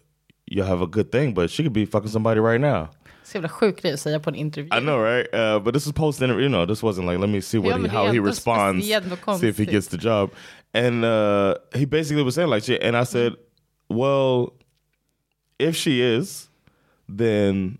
[0.46, 2.90] you have a good thing, but she could be fucking somebody right now."
[3.32, 4.68] Så jävla sjuk grej att säga på en intervju.
[4.78, 5.34] I know, right?
[5.34, 6.42] Uh, but this is post interview.
[6.42, 8.12] You know, this wasn't like let me see what Ja, he, men det är how
[8.12, 8.86] he responds,
[9.40, 10.30] see if he gets the job.
[10.74, 13.32] And uh, he basically was saying like shit, and I said,
[13.88, 14.52] "Well,
[15.58, 16.50] if she is,
[17.18, 17.78] then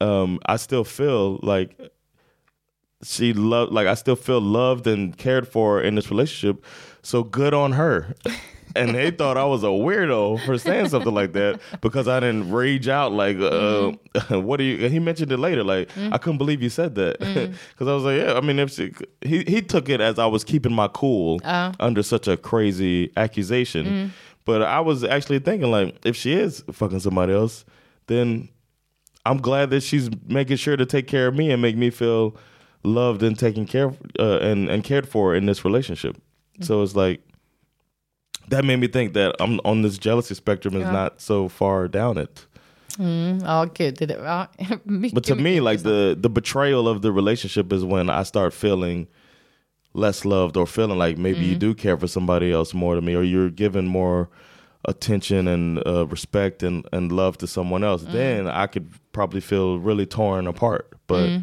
[0.00, 1.70] um, I still feel like."
[3.04, 6.64] She loved, like I still feel loved and cared for in this relationship.
[7.02, 8.14] So good on her.
[8.76, 12.50] and they thought I was a weirdo for saying something like that because I didn't
[12.50, 14.42] rage out like, uh, mm-hmm.
[14.42, 16.12] "What do you?" He mentioned it later, like mm-hmm.
[16.12, 17.54] I couldn't believe you said that mm.
[17.70, 18.92] because I was like, "Yeah." I mean, if she,
[19.22, 21.72] he he took it as I was keeping my cool uh.
[21.80, 24.10] under such a crazy accusation, mm.
[24.44, 27.64] but I was actually thinking like, if she is fucking somebody else,
[28.06, 28.48] then
[29.24, 32.36] I'm glad that she's making sure to take care of me and make me feel
[32.84, 36.16] loved and taken care of uh, and and cared for in this relationship.
[36.60, 36.84] So mm.
[36.84, 37.22] it's like
[38.52, 40.92] that made me think that I'm on this jealousy spectrum is Yeah.
[40.92, 42.46] not so far down it.
[42.98, 43.40] Mm,
[43.74, 43.94] gud.
[43.96, 44.46] Det, ja,
[44.84, 48.52] mycket, But to me, like the the betrayal of the relationship is when I start
[48.52, 49.06] feeling
[49.94, 53.14] less loved or feeling like maybe you do care for somebody else more than me,
[53.16, 54.28] or you're giving more
[54.88, 58.02] attention and uh, respect and, and love to someone else.
[58.12, 60.84] Then I could probably feel really torn apart.
[61.06, 61.40] But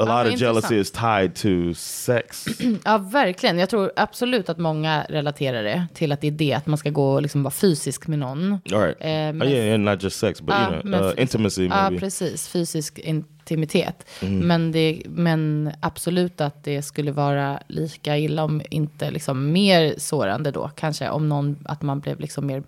[0.00, 2.44] a lot of jealousy is tied to sex.
[2.84, 3.58] Ja, verkligen.
[3.58, 6.90] Jag tror absolut att många relaterar det till att det är det, att man ska
[6.90, 8.52] gå och liksom vara fysisk med någon.
[8.52, 8.96] All right.
[9.00, 11.82] Eh, Oh, men- yeah, yeah, not just sex, but Ja, you know, uh, intimacy Ja,
[11.90, 12.00] maybe.
[12.00, 12.48] precis.
[12.48, 14.06] Fysisk intimitet.
[14.20, 20.50] Men, det, men absolut att det skulle vara lika illa, om inte liksom mer sårande
[20.50, 20.70] då.
[20.76, 22.62] Kanske om någon, att man blev liksom mer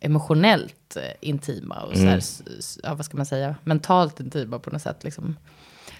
[0.00, 4.70] emotionellt eh, intima och så här, s- ja, vad ska man säga, mentalt intima på
[4.70, 5.04] något sätt.
[5.04, 5.36] Liksom.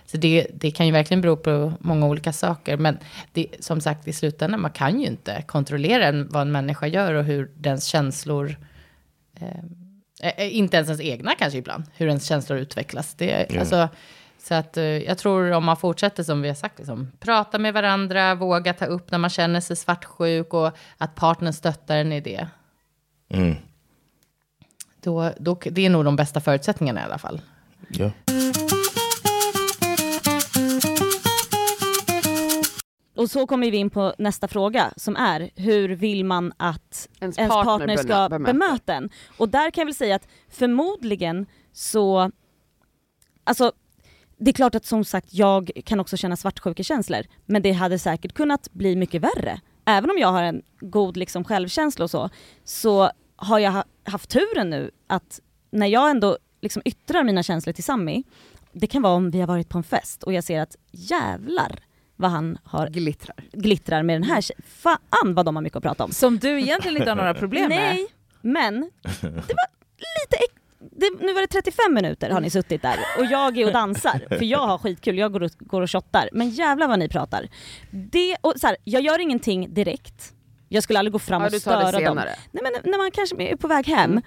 [0.07, 2.77] Så det, det kan ju verkligen bero på många olika saker.
[2.77, 2.99] Men
[3.33, 7.25] det, som sagt, i slutändan, man kan ju inte kontrollera vad en människa gör och
[7.25, 8.57] hur dens känslor
[10.21, 13.15] Eh, eh, inte ens ens egna kanske ibland, hur ens känslor utvecklas.
[13.15, 13.89] Det, alltså,
[14.39, 17.75] så att, eh, jag tror om man fortsätter som vi har sagt, liksom, prata med
[17.75, 22.21] varandra, våga ta upp när man känner sig svartsjuk och att partnern stöttar en i
[22.21, 22.49] det.
[23.29, 23.55] Mm.
[25.01, 27.41] Då, då, det är nog de bästa förutsättningarna i alla fall.
[27.91, 28.13] Yeah.
[33.17, 37.39] Och så kommer vi in på nästa fråga som är hur vill man att Ens
[37.39, 38.53] ens, partner partner, ska bemö- bemöter.
[38.53, 39.11] bemöta en?
[39.39, 42.31] Och där kan jag väl säga att förmodligen så,
[43.45, 43.73] alltså
[44.39, 48.33] det är klart att som sagt jag kan också känna svartsjukekänslor men det hade säkert
[48.35, 49.61] kunnat bli mycket värre.
[49.85, 52.31] Även om jag har en god liksom, självkänsla och så,
[52.65, 55.41] så har jag ha- haft turen nu att
[55.71, 58.23] när jag ändå liksom yttrar mina känslor till Sammy,
[58.73, 61.79] det kan vara om vi har varit på en fest och jag ser att jävlar
[62.17, 63.37] vad han har Glittrar.
[63.53, 64.63] glittrar med den här tjejen.
[64.67, 66.11] Fan vad de har mycket att prata om.
[66.11, 67.79] Som du egentligen inte har några problem med.
[67.79, 68.07] Nej,
[68.41, 68.91] men
[69.21, 69.69] det var
[70.23, 70.37] lite
[70.97, 74.27] det, nu var det 35 minuter har ni suttit där och jag är och dansar
[74.29, 76.29] för jag har skitkul, jag går och, går och shottar.
[76.33, 77.49] Men jävlar vad ni pratar.
[77.91, 80.33] Det, och så här, jag gör ingenting direkt.
[80.69, 82.21] Jag skulle aldrig gå fram Ja, och störa dem.
[82.53, 84.21] Nej men när man kanske är på väg hem.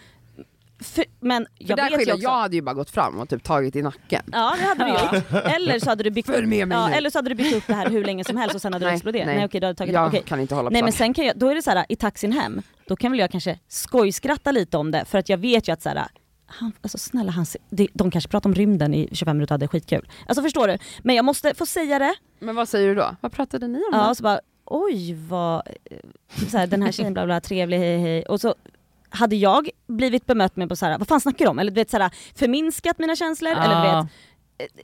[0.80, 3.19] För, men För jag där vet ju skiljer, också, jag hade ju bara gått fram
[3.19, 4.23] och typ tagit i nacken.
[4.32, 5.45] Ja det hade du gjort.
[5.45, 7.89] Eller så hade du byggt upp, ja, eller så hade du byggt upp det här
[7.89, 9.25] hur länge som helst och sen hade Nej, exploderat.
[9.28, 9.36] nej.
[9.36, 10.23] Nej, okej, du hade tagit Jag okej.
[10.25, 11.95] kan inte hålla på Nej men sen kan jag, då är det så här i
[11.95, 15.67] taxin hem, då kan väl jag kanske skojskratta lite om det för att jag vet
[15.67, 16.07] ju att så här,
[16.45, 19.67] han, alltså snälla han, de, de kanske pratar om rymden i 25 minuter och hade
[19.67, 20.07] skitkul.
[20.28, 20.78] Alltså förstår du?
[21.01, 23.15] Men jag måste få säga det, Men vad säger du då?
[23.21, 24.09] Vad pratade ni om ja, då?
[24.09, 25.97] och så bara oj vad, eh,
[26.49, 28.55] så här, den här tjejen bla bla trevlig hej hej och så
[29.09, 31.59] hade jag blivit bemött med på så här, vad fan snackar du om?
[31.59, 34.11] Eller du vet så här, förminskat mina känslor eller du vet,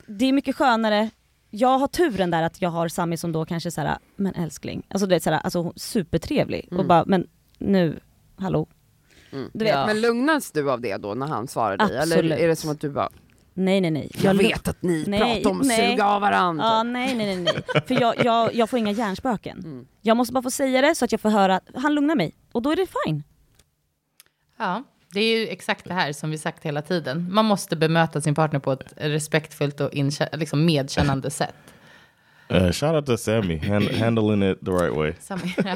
[0.07, 1.09] det är mycket skönare
[1.49, 5.07] jag har turen där att jag har Sami som då kanske såhär, men älskling, alltså
[5.07, 7.99] du vet såhär, alltså supertrevlig och bara, men nu,
[8.36, 8.67] hallå.
[9.32, 9.49] Mm.
[9.53, 9.86] Du vet, Ja.
[9.86, 11.88] Men lugnas du av det då när han svarar dig?
[11.88, 12.39] Eller Absolut.
[12.39, 13.09] är det som att du bara,
[13.53, 14.11] nej nej nej.
[14.24, 15.91] jag lu- vet att ni Nej, pratar om att nej.
[15.91, 16.65] suga av varandra.
[16.65, 17.82] Ja nej nej nej, nej.
[17.88, 19.57] för jag, jag, jag får inga hjärnspöken.
[19.59, 19.88] Mm.
[20.01, 22.36] Jag måste bara få säga det så att jag får höra, att han lugnar mig
[22.51, 23.24] och då är det fine.
[24.64, 24.84] Ja,
[25.14, 27.28] det är ju exakt det här som vi sagt hela tiden.
[27.34, 29.89] Man måste bemöta sin partner på ett respektfullt och
[30.34, 31.55] liksom medkännande sätt.
[32.51, 35.14] Uh, shout out to Sammy, hand, handling it the right way.
[35.20, 35.76] Samira.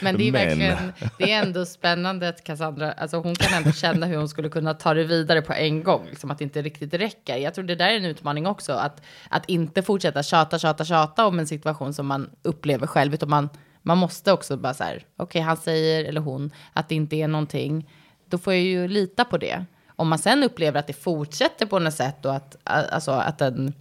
[0.00, 4.06] Men det är verkligen, det är ändå spännande att Cassandra, alltså hon kan ändå känna
[4.06, 6.94] hur hon skulle kunna ta det vidare på en gång, liksom att det inte riktigt
[6.94, 7.36] räcker.
[7.36, 11.26] Jag tror det där är en utmaning också, att, att inte fortsätta tjata, tjata, tjata
[11.26, 13.48] om en situation som man upplever själv, utan man,
[13.86, 17.28] man måste också bara så här, okej, han säger, eller hon, att det inte är
[17.28, 17.90] någonting,
[18.28, 19.64] då får jag ju lita på det.
[19.96, 23.72] Om man sen upplever att det fortsätter på något sätt och att, alltså, att den,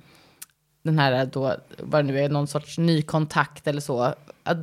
[0.84, 4.14] den här då, vad det nu är, någon sorts ny kontakt eller så,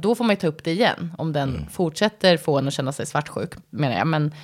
[0.03, 1.13] då får man ju ta upp det igen.
[1.19, 4.07] Om den fortsätter få en att känna sig svartsjuk, menar jag.
[4.07, 4.35] Men,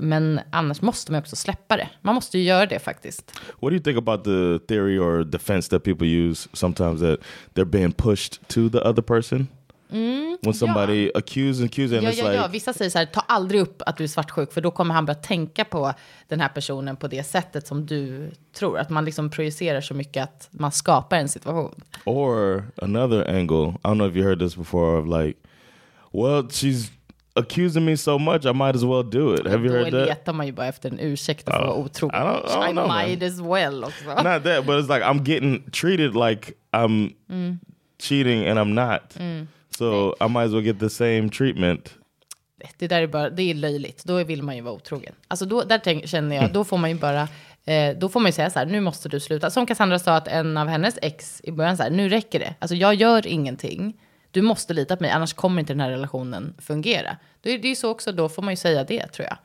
[0.00, 1.88] men annars måste man också släppa det.
[2.02, 3.32] Man måste ju göra det faktiskt.
[3.60, 7.20] What do you think about the theory or defense that people use sometimes that
[7.54, 9.46] they're being pushed to the other person?
[10.42, 12.46] When somebody accuse and accuse and Ja, ja, like ja.
[12.48, 15.06] Vissa säger så här, ta aldrig upp att du är svartsjuk, för då kommer han
[15.06, 15.92] börja tänka på
[16.28, 18.78] den här personen på det sättet som du tror.
[18.78, 21.74] Att man liksom projicerar så mycket att man skapar en situation.
[22.04, 23.68] or another angle.
[23.68, 25.38] I don't know if you heard this before of like,
[26.12, 26.90] well, she's
[27.34, 29.46] accusing me so much, I might as well do it.
[29.46, 30.08] Have you då heard that?
[30.08, 31.58] letar man ju bara efter en ursäkt Ja.
[31.58, 32.22] vara otrogen.
[32.22, 33.08] I don't- I don't I, know, man.
[33.08, 34.04] might as well också.
[34.08, 37.10] Not that, but it's like I'm getting treated like I'm
[37.98, 39.16] cheating and I'm not.
[39.78, 41.94] So I might as well get the same treatment.
[42.78, 44.04] Det där är bara, det är löjligt.
[44.04, 45.14] Då vill man ju vara otrogen.
[45.28, 47.28] Alltså då, där tänk, känner jag, då får man ju bara
[47.66, 49.50] Eh, då får man ju säga så här, nu måste du sluta.
[49.50, 52.54] Som Cassandra sa att en av hennes ex i början så här, nu räcker det.
[52.58, 54.00] Alltså jag gör ingenting.
[54.30, 57.16] Du måste lita på mig, annars kommer inte den här relationen fungera.
[57.40, 59.36] Det är ju så också, då får man ju säga det tror jag.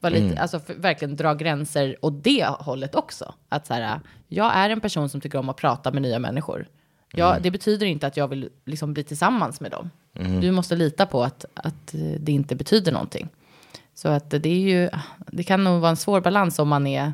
[0.00, 3.34] Var lite, Alltså för, verkligen dra gränser åt det hållet också.
[3.48, 6.66] Att så här, jag är en person som tycker om att prata med nya människor.
[7.12, 9.90] Jag, Det betyder inte att jag vill liksom bli tillsammans med dem.
[10.40, 13.28] Du måste lita på att, att det inte betyder någonting.
[13.94, 14.90] Så att det är ju,
[15.26, 17.12] det kan nog vara en svår balans om man är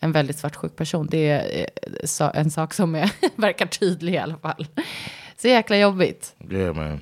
[0.00, 1.08] en väldigt svartsjuk person.
[1.10, 1.66] Det är
[2.20, 4.66] eh, en sak som är, verkar tydlig i alla fall.
[5.36, 6.34] Så jäkla jobbigt.
[6.50, 7.00] Yeah, man.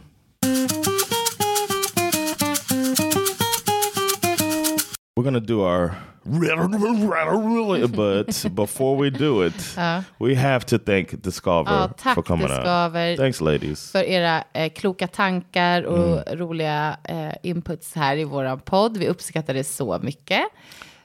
[5.16, 5.94] We're gonna do our
[7.96, 9.76] but before we do it,
[10.18, 13.12] we have to thank Discover Ja, tack for coming Discover.
[13.12, 13.18] out.
[13.18, 13.92] Thanks, ladies.
[13.92, 18.96] För era eh, kloka tankar och roliga eh, inputs här i våran podd.
[18.96, 20.40] Vi uppskattar det så mycket.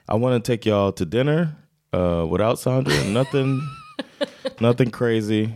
[0.08, 1.48] I want to take y'all to dinner
[1.96, 2.94] uh, without Sandra.
[3.08, 3.62] nothing,
[4.60, 5.50] nothing crazy.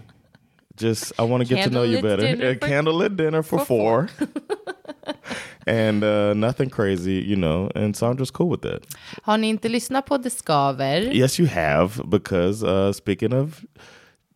[0.78, 2.26] Just I want to get to know you better.
[2.26, 4.10] A candlelit dinner for, for four.
[5.68, 7.70] and uh, nothing crazy, you know.
[7.76, 8.82] And Sandra's cool with that.
[9.24, 11.16] Har ni inte lyssnat på Discover?
[11.16, 13.66] Yes, you have because uh, speaking of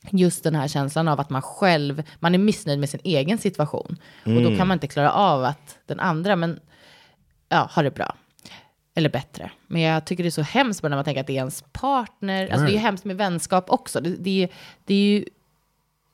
[0.10, 3.98] just den här känslan av att man själv, man är missnöjd med sin egen situation.
[4.26, 6.60] Och då kan man inte klara av att den andra, men
[7.50, 8.16] ja, har det bra.
[8.96, 9.52] Eller bättre.
[9.68, 12.48] Men jag tycker det är så hemskt när man tänker att det är ens partner.
[12.48, 14.02] Alltså det är ju hemskt med vänskap också.
[14.02, 14.50] Det, det, är,
[14.86, 15.26] det är ju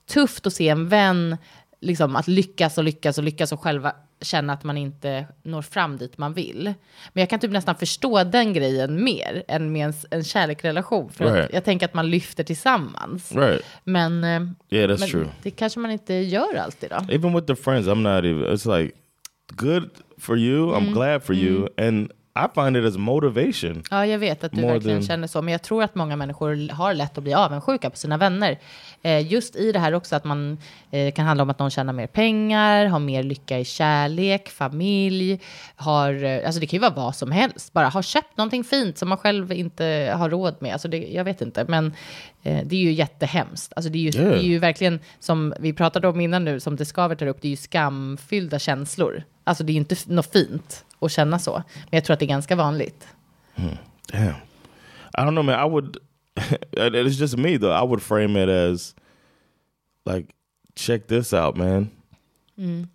[0.07, 1.37] tufft att se en vän
[1.79, 5.97] liksom att lyckas och lyckas och lyckas och själva känna att man inte når fram
[5.97, 6.63] dit man vill.
[7.13, 11.11] Men jag kan typ nästan förstå den grejen mer än med en, en kärleksrelation.
[11.11, 11.45] För Right.
[11.45, 13.31] att jag tänker att man lyfter tillsammans.
[13.35, 13.61] Right.
[13.83, 15.27] Men, eh, Yeah, that's men true.
[15.43, 17.13] det kanske man inte gör alltid då.
[17.13, 18.43] Even with the friends, I'm not even.
[18.55, 18.95] It's like
[19.47, 20.71] good for you.
[20.75, 22.11] I'm glad for you, and
[22.45, 23.83] I find it as motivation.
[23.91, 26.73] Ja, jag vet att du verkligen than- känner så, men jag tror att många människor
[26.73, 28.59] har lätt att bli avundsjuka på sina vänner.
[29.01, 30.57] Eh, just i det här också att man
[30.91, 35.39] eh, kan handla om att någon tjänar mer pengar, har mer lycka i kärlek, familj,
[35.75, 38.97] har, eh, alltså det kan ju vara vad som helst, bara har köpt någonting fint
[38.97, 40.73] som man själv inte har råd med.
[40.73, 41.85] Alltså det, jag vet inte, men
[42.43, 43.73] eh, det är ju jättehemskt.
[43.75, 44.29] Alltså det är ju, Yeah.
[44.31, 47.47] det är ju verkligen, som vi pratade om innan nu, som Discover tar upp, det
[47.47, 49.23] är ju skamfyllda känslor.
[49.47, 52.25] Alltså det är ju inte något fint att känna så, men jag tror att det
[52.25, 53.07] är ganska vanligt.
[54.11, 54.35] Damn.
[55.17, 55.67] I don't know, man.
[55.67, 55.97] I would.
[56.71, 57.71] it's just me though.
[57.83, 58.95] I would frame it as
[60.05, 60.27] like,
[60.75, 61.89] check this out, man.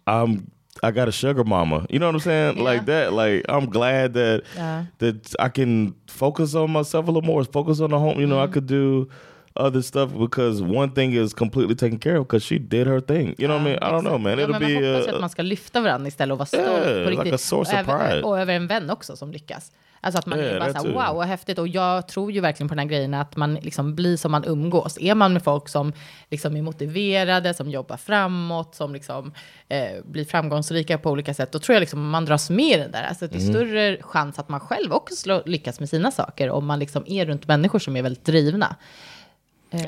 [0.07, 0.47] I'm.
[0.83, 1.87] I got a sugar mama.
[1.91, 2.57] You know what I'm saying?
[2.65, 3.13] Like that.
[3.13, 4.85] Like I'm glad that Yeah.
[4.99, 7.45] that I can focus on myself a little more.
[7.45, 8.21] Focus on the home.
[8.21, 9.09] You know, I could do
[9.55, 13.35] other stuff because one thing is completely taken care of because she did her thing.
[13.39, 13.77] You know what I mean?
[13.77, 14.39] I don't know, man.
[14.39, 14.75] Ja, It'll man be.
[14.93, 17.35] hoppas Uh, att man ska lyfta varandra istället och vara stolt Yeah, på like riktigt.
[17.35, 18.23] a source och, of pride.
[18.23, 19.73] och över en vän också som lyckas.
[20.05, 21.09] Alltså att man Ja, är bara det så här, tror jag.
[21.09, 21.59] wow vad häftigt.
[21.59, 24.45] Och jag tror ju verkligen på den här grejen att man liksom blir som man
[24.47, 24.99] umgås.
[25.01, 25.93] Är man med folk som
[26.31, 29.33] liksom är motiverade, som jobbar framåt, som liksom
[29.69, 32.91] eh, blir framgångsrika på olika sätt, då tror jag liksom man dras med i den
[32.91, 33.03] där.
[33.09, 33.53] Alltså det är Mm.
[33.55, 37.49] större chans att man själv också lyckas med sina saker om man liksom är runt
[37.49, 38.77] människor som är väldigt drivna.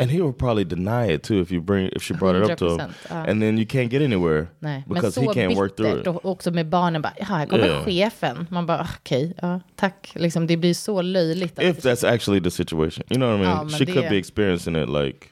[0.01, 2.59] And he would probably deny it too if you bring if she brought it up
[2.59, 2.79] to him.
[2.79, 3.15] 100%, ja.
[3.31, 6.07] And then you can't get anywhere Nej, because så he can't work through it.
[6.07, 7.85] Och också med barnen bara, ja, här kommer Yeah.
[7.85, 8.47] chefen.
[8.51, 10.13] Man bara, okej, ja, tack.
[10.15, 11.59] Liksom, det blir så löjligt.
[11.63, 13.69] If that's actually the situation, you know what I mean.
[13.71, 15.27] Ja, she could det- be experiencing it like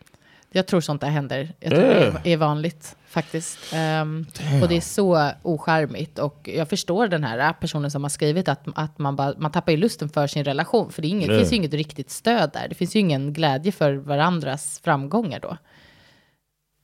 [0.55, 1.53] Jag tror sånt där händer.
[1.61, 2.15] Jag tror Yeah.
[2.25, 3.59] det är vanligt faktiskt.
[3.73, 4.27] Ehm,
[4.63, 6.19] och det är så ocharmigt.
[6.19, 9.73] Och jag förstår den här personen som har skrivit att, att man, bara, man tappar
[9.73, 10.93] ju lusten för sin relation.
[10.93, 12.69] För det, inget, det finns ju inget riktigt stöd där.
[12.69, 15.57] Det finns ju ingen glädje för varandras framgångar då.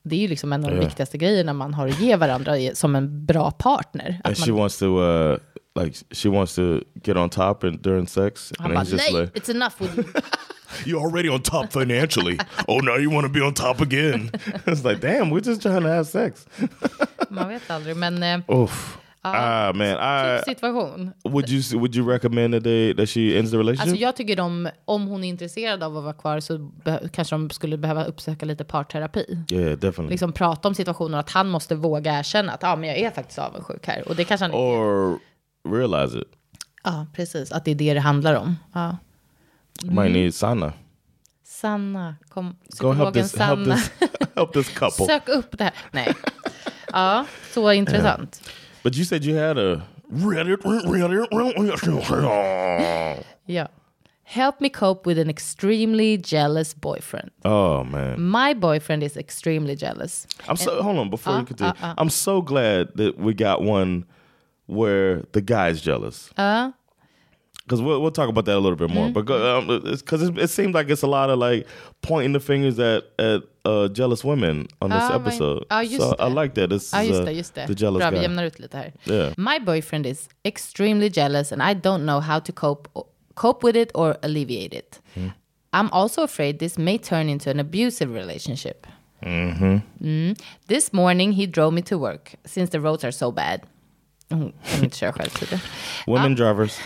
[0.03, 2.95] Det är ju liksom en av de viktigaste grejerna man har att ge varandra som
[2.95, 4.21] en bra partner.
[4.23, 5.37] and Att she man, wants to uh
[5.83, 9.39] like she wants to get on top and during sex han and bara, nej, like
[9.39, 10.05] it's enough with you.
[10.85, 12.37] you're already on top financially.
[12.67, 14.31] oh now you want to be on top again.
[14.67, 16.45] it's like damn, we're just trying to have sex.
[17.29, 18.97] Man vet aldrig, men eh, Oof.
[19.21, 21.13] Ah man, I typ situation.
[21.25, 23.91] would you would you recommend that they that she ends the relationship?
[23.91, 26.71] Alltså jag tycker de, om hon är intresserad av att vara kvar så
[27.11, 29.37] kanske de skulle behöva uppsöka lite parterapi.
[29.51, 30.09] yeah, definitely.
[30.09, 33.39] Liksom prata om situationen, att han måste våga erkänna att ja, men jag är faktiskt
[33.39, 34.07] avundsjuk här.
[34.09, 35.19] Och det kanske han or
[35.69, 36.27] realize it.
[36.83, 37.51] Ja, precis.
[37.51, 38.55] Att det är det det handlar om.
[38.73, 38.97] Ja.
[39.83, 40.73] You might need Sana.
[41.43, 43.75] Sanna, kom, Go help psykologen Sanna.
[43.75, 43.91] this
[44.35, 45.05] help this couple.
[45.05, 45.73] Sök upp det här.
[45.91, 46.13] Nej.
[46.93, 48.41] Ja, så intressant.
[48.83, 50.63] But you said you had a Reddit.
[54.23, 57.31] Help me cope with an extremely jealous boyfriend.
[57.43, 60.27] Oh man, My boyfriend is extremely jealous.
[60.47, 60.81] I'm so.
[60.83, 61.93] Hold on, before Uh, you continue, uh, uh.
[61.97, 64.05] I'm so glad that we got one
[64.67, 66.29] where the guy's jealous.
[66.37, 66.71] Ja.
[67.69, 69.05] Because we'll, we'll talk about that a little bit more.
[69.05, 69.13] Mm-hmm.
[69.13, 71.67] But go, um, because it, it seems like it's a lot of like
[72.01, 75.65] pointing the fingers at at uh, jealous women on this Ah, men- episode.
[75.69, 76.69] ah, just so I like that.
[76.69, 77.67] This Ja, is just uh, det, just det.
[77.67, 78.23] the jealous Bra, vi guy.
[78.23, 78.91] jämnar ut lite här.
[79.05, 79.33] Yeah.
[79.37, 82.87] My boyfriend is extremely jealous and I don't know how to cope
[83.35, 84.99] cope with it or alleviate it.
[85.71, 88.87] I'm also afraid this may turn into an abusive relationship.
[89.23, 90.35] Mm.
[90.67, 93.61] This morning he drove me to work since the roads are so bad.
[94.31, 95.59] Hon kan inte köra själv tydligen.
[96.07, 96.79] Women drivers.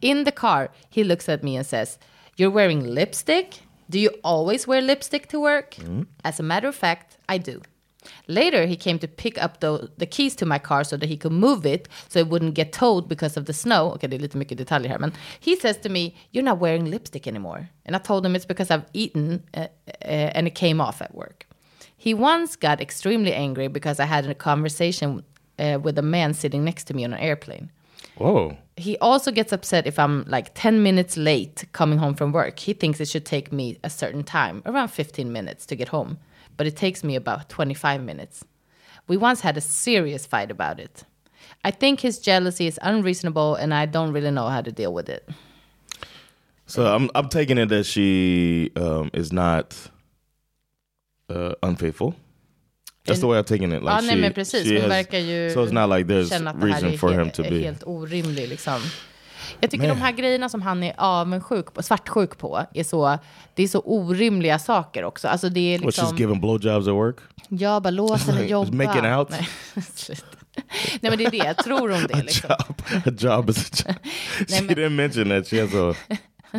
[0.00, 1.98] In the car, he looks at me and says,
[2.36, 3.60] You're wearing lipstick?
[3.90, 5.76] Do you always wear lipstick to work?
[6.24, 7.62] As a matter of fact, I do.
[8.26, 11.16] Later, he came to pick up the, the keys to my car so that he
[11.16, 13.92] could move it so it wouldn't get towed because of the snow.
[13.94, 16.90] Okay, det är lite mycket detaljer här, men he says to me, You're not wearing
[16.90, 17.68] lipstick anymore.
[17.84, 19.66] And I told him it's because I've eaten uh,
[20.04, 21.46] uh, and it came off at work.
[21.96, 25.24] He once got extremely angry because I had a conversation
[25.58, 27.70] uh, with a man sitting next to me on an airplane.
[28.16, 28.56] Whoa.
[28.78, 32.58] He also gets upset if I'm like 10 minutes late coming home from work.
[32.58, 36.18] He thinks it should take me a certain time, around 15 minutes to get home,
[36.56, 38.44] but it takes me about 25 minutes.
[39.08, 41.04] We once had a serious fight about it.
[41.64, 45.08] I think his jealousy is unreasonable and I don't really know how to deal with
[45.08, 45.28] it.
[46.66, 49.90] So I'm I'm taking it that she um, is not
[51.30, 52.14] uh, unfaithful.
[53.08, 53.82] That's the way I'm taking it.
[53.82, 54.62] Like ja, she, nej men precis.
[54.68, 56.92] she Hon has- verkar ju so it's not like there's känna att det här reason
[56.92, 57.58] är for him to är be.
[57.58, 58.80] helt orimlig liksom.
[59.60, 59.96] Jag tycker Man.
[59.96, 63.18] de här grejerna som han är avundsjuk på, svartsjuk på, är så,
[63.54, 65.28] det är så orimliga saker också.
[65.28, 66.06] Alltså det är What liksom...
[66.06, 67.16] she's giving blowjobs at work?
[67.48, 68.72] Ja, bara låt henne jobba.
[68.86, 69.30] making out?
[69.30, 69.48] Nej.
[71.00, 72.50] Nej men det är det, tror hon det liksom?
[72.50, 72.82] Job.
[73.06, 73.96] A job is a job.
[74.48, 75.94] she men- didn't mention that she has a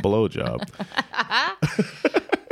[0.02, 0.62] blowjob.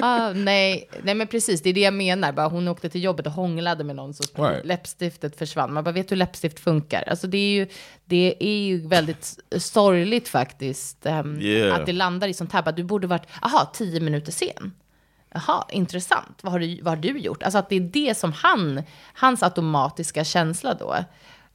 [0.01, 2.31] Ah, nej, nej men precis, det är det jag menar.
[2.31, 4.65] Bara hon åkte till jobbet och hånglade med någon så Right.
[4.65, 5.73] läppstiftet försvann.
[5.73, 7.03] Man bara vet hur läppstift funkar.
[7.07, 7.67] Alltså det är ju,
[8.05, 11.05] det är ju väldigt sorgligt faktiskt.
[11.05, 11.79] ehm, Yeah.
[11.79, 12.61] Att det landar i sånt här.
[12.63, 14.73] Bara, du borde varit, aha, tio minuter sen.
[15.33, 16.39] Jaha, intressant.
[16.41, 17.43] Vad har, du, vad har du gjort?
[17.43, 18.83] Alltså att det är det som han,
[19.13, 20.95] hans automatiska känsla då.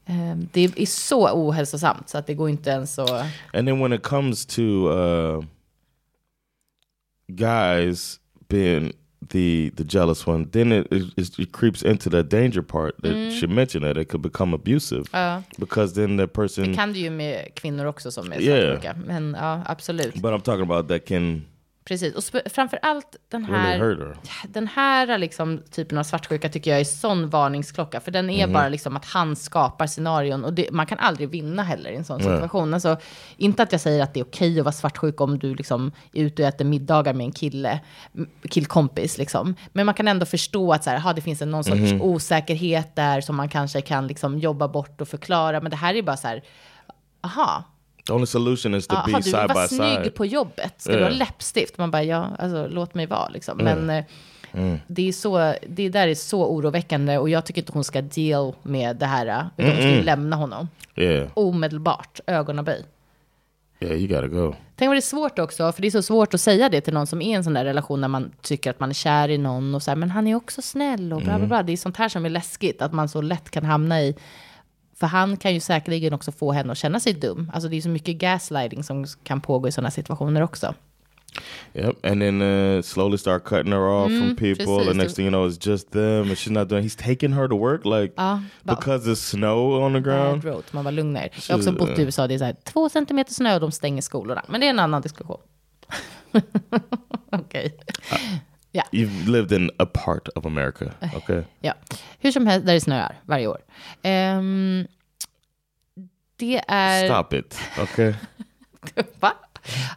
[0.06, 3.10] Ehm, det är så ohälsosamt så att det går inte ens att...
[3.52, 5.44] And then when it comes to uh,
[7.28, 8.18] guys
[8.52, 8.92] being
[9.32, 13.30] the the jealous one, then it, it, it creeps into the danger part that Mm.
[13.40, 15.42] she mentioned that it could become abusive Ja.
[15.58, 16.74] because then the person.
[16.74, 18.58] kan det ju med kvinnor också som är Yeah.
[18.72, 18.94] svartsjuka.
[19.06, 20.14] Men ja, absolut.
[20.14, 21.42] But I'm talking about that can
[21.84, 24.16] Precis, och framför allt den här,
[24.48, 28.00] den här liksom, typen av svartsjuka tycker jag är sån varningsklocka.
[28.00, 31.62] För den är bara liksom att han skapar scenarion och det, man kan aldrig vinna
[31.62, 32.74] heller i en sån situation.
[32.74, 32.96] Alltså,
[33.36, 36.22] inte att jag säger att det är okej att vara svartsjuk om du liksom är
[36.22, 37.80] ute och äter middagar med en kille,
[38.48, 39.54] killkompis liksom.
[39.72, 42.96] Men man kan ändå förstå att så här, aha, det finns en någon sorts osäkerhet
[42.96, 45.60] där som man kanske kan liksom jobba bort och förklara.
[45.60, 46.42] Men det här är bara så här,
[47.20, 47.64] aha,
[48.06, 50.14] The only solution is to Jaha, be du vill side vara by snygg side.
[50.14, 50.74] på jobbet.
[50.76, 51.04] Ska du Ja.
[51.04, 51.78] ha läppstift?
[51.78, 53.56] Man bara, ja, alltså låt mig vara liksom.
[53.58, 54.04] Men eh,
[54.86, 58.52] det, är så, det där är så oroväckande och jag tycker inte hon ska deal
[58.62, 59.26] med det här.
[59.26, 60.68] eh, Utan hon ska ju lämna honom.
[60.96, 62.84] Yeah, Omedelbart, ögonaböj.
[63.80, 64.54] yeah, you gotta go.
[64.76, 66.94] Tänk vad det är svårt också, för det är så svårt att säga det till
[66.94, 69.28] någon som är i en sån där relation när man tycker att man är kär
[69.28, 71.62] i någon och så här, men han är också snäll och bla bla bla.
[71.62, 74.16] Det är sånt här som är läskigt, att man så lätt kan hamna i.
[75.02, 77.50] För han kan ju säkerligen också få henne att känna sig dum.
[77.54, 80.74] Alltså det är så mycket gaslighting som kan pågå i sådana situationer också.
[81.74, 84.64] Yep, and then uh, slowly start cutting her off from people.
[84.64, 84.94] The precis.
[84.94, 86.84] next thing you know, it's just them, and she's not doing.
[86.84, 90.44] He's taking her to work like bara- because there's snow on the ground.
[90.44, 91.30] Road, man var lugn ner.
[91.48, 93.72] Jag har också bott i USA, det är så här två centimeter snö och de
[93.72, 94.44] stänger skolorna.
[94.48, 95.40] Men det är en annan diskussion.
[97.32, 97.78] Okej.
[98.92, 100.84] You've lived in a part of America,
[101.16, 101.42] okay?
[101.60, 101.74] Ja,
[102.18, 103.58] hur som helst, där det snöar varje år.
[104.02, 104.86] Ehm,
[106.36, 107.06] det är...
[107.08, 108.14] Stop it, okay?
[109.20, 109.32] Va?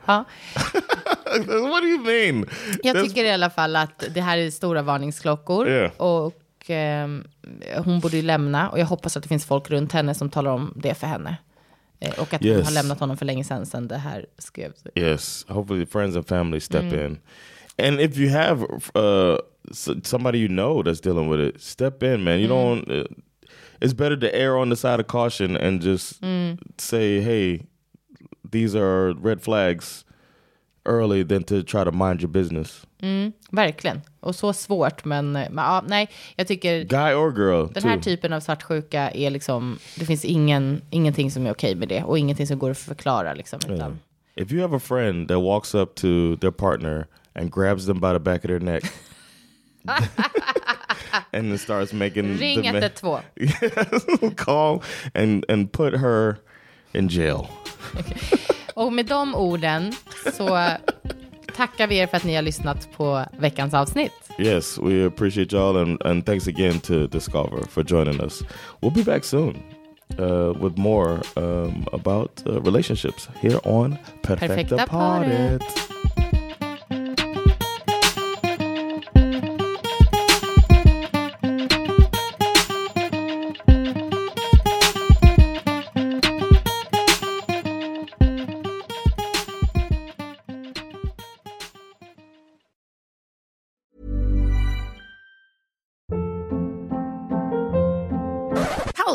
[0.06, 0.26] Ja,
[1.48, 2.46] what do you mean?
[2.84, 5.70] jag That's- tycker i alla fall att det här är stora varningsklockor.
[5.70, 5.90] Ja.
[5.98, 7.24] Och ehm,
[7.78, 8.70] hon borde ju lämna.
[8.70, 11.38] Och jag hoppas att det finns folk runt henne som talar om det för henne.
[12.00, 12.66] Eh, och att hon Yes.
[12.66, 14.84] har lämnat honom för länge sedan, sedan det här skrevs.
[14.96, 17.18] Yes, hopefully friends and family step in.
[17.78, 18.66] And if you have
[18.96, 19.38] uh,
[19.72, 22.40] somebody you know that's dealing with it, step in, man.
[22.40, 22.90] You don't.
[22.90, 23.04] Uh,
[23.82, 26.22] it's better to err on the side of caution and just
[26.78, 27.68] say, "Hey,
[28.50, 30.04] these are red flags."
[30.88, 32.86] Early than to try to mind your business,
[33.52, 34.02] Verkligen.
[34.20, 36.84] Och så svårt, men, men ja, nej, jag tycker...
[36.84, 37.74] guy or girl.
[37.74, 37.90] Den too.
[37.90, 42.04] här typen av svartsjuka är liksom, det finns ingen, ingenting som är okej med det
[42.04, 43.60] och ingenting som går att förklara liksom.
[43.70, 44.00] Utan,
[44.36, 48.14] If you have a friend that walks up to their partner and grabs them by
[48.14, 48.84] the back of their neck,
[51.34, 54.36] and then starts making Ring the ma- 112.
[54.36, 54.84] call
[55.14, 56.38] and and put her
[56.94, 57.48] in jail.
[58.76, 59.94] Och med de orden
[60.34, 60.70] så
[61.56, 64.12] tackar vi er för att ni har lyssnat på veckans avsnitt.
[64.38, 68.44] Yes, we appreciate y'all and, and thanks again to Discover for joining us.
[68.82, 69.64] We'll be back soon
[70.20, 74.90] uh, with more um, about uh, relationships here on Perfecta Paret.
[74.90, 75.95] Paret.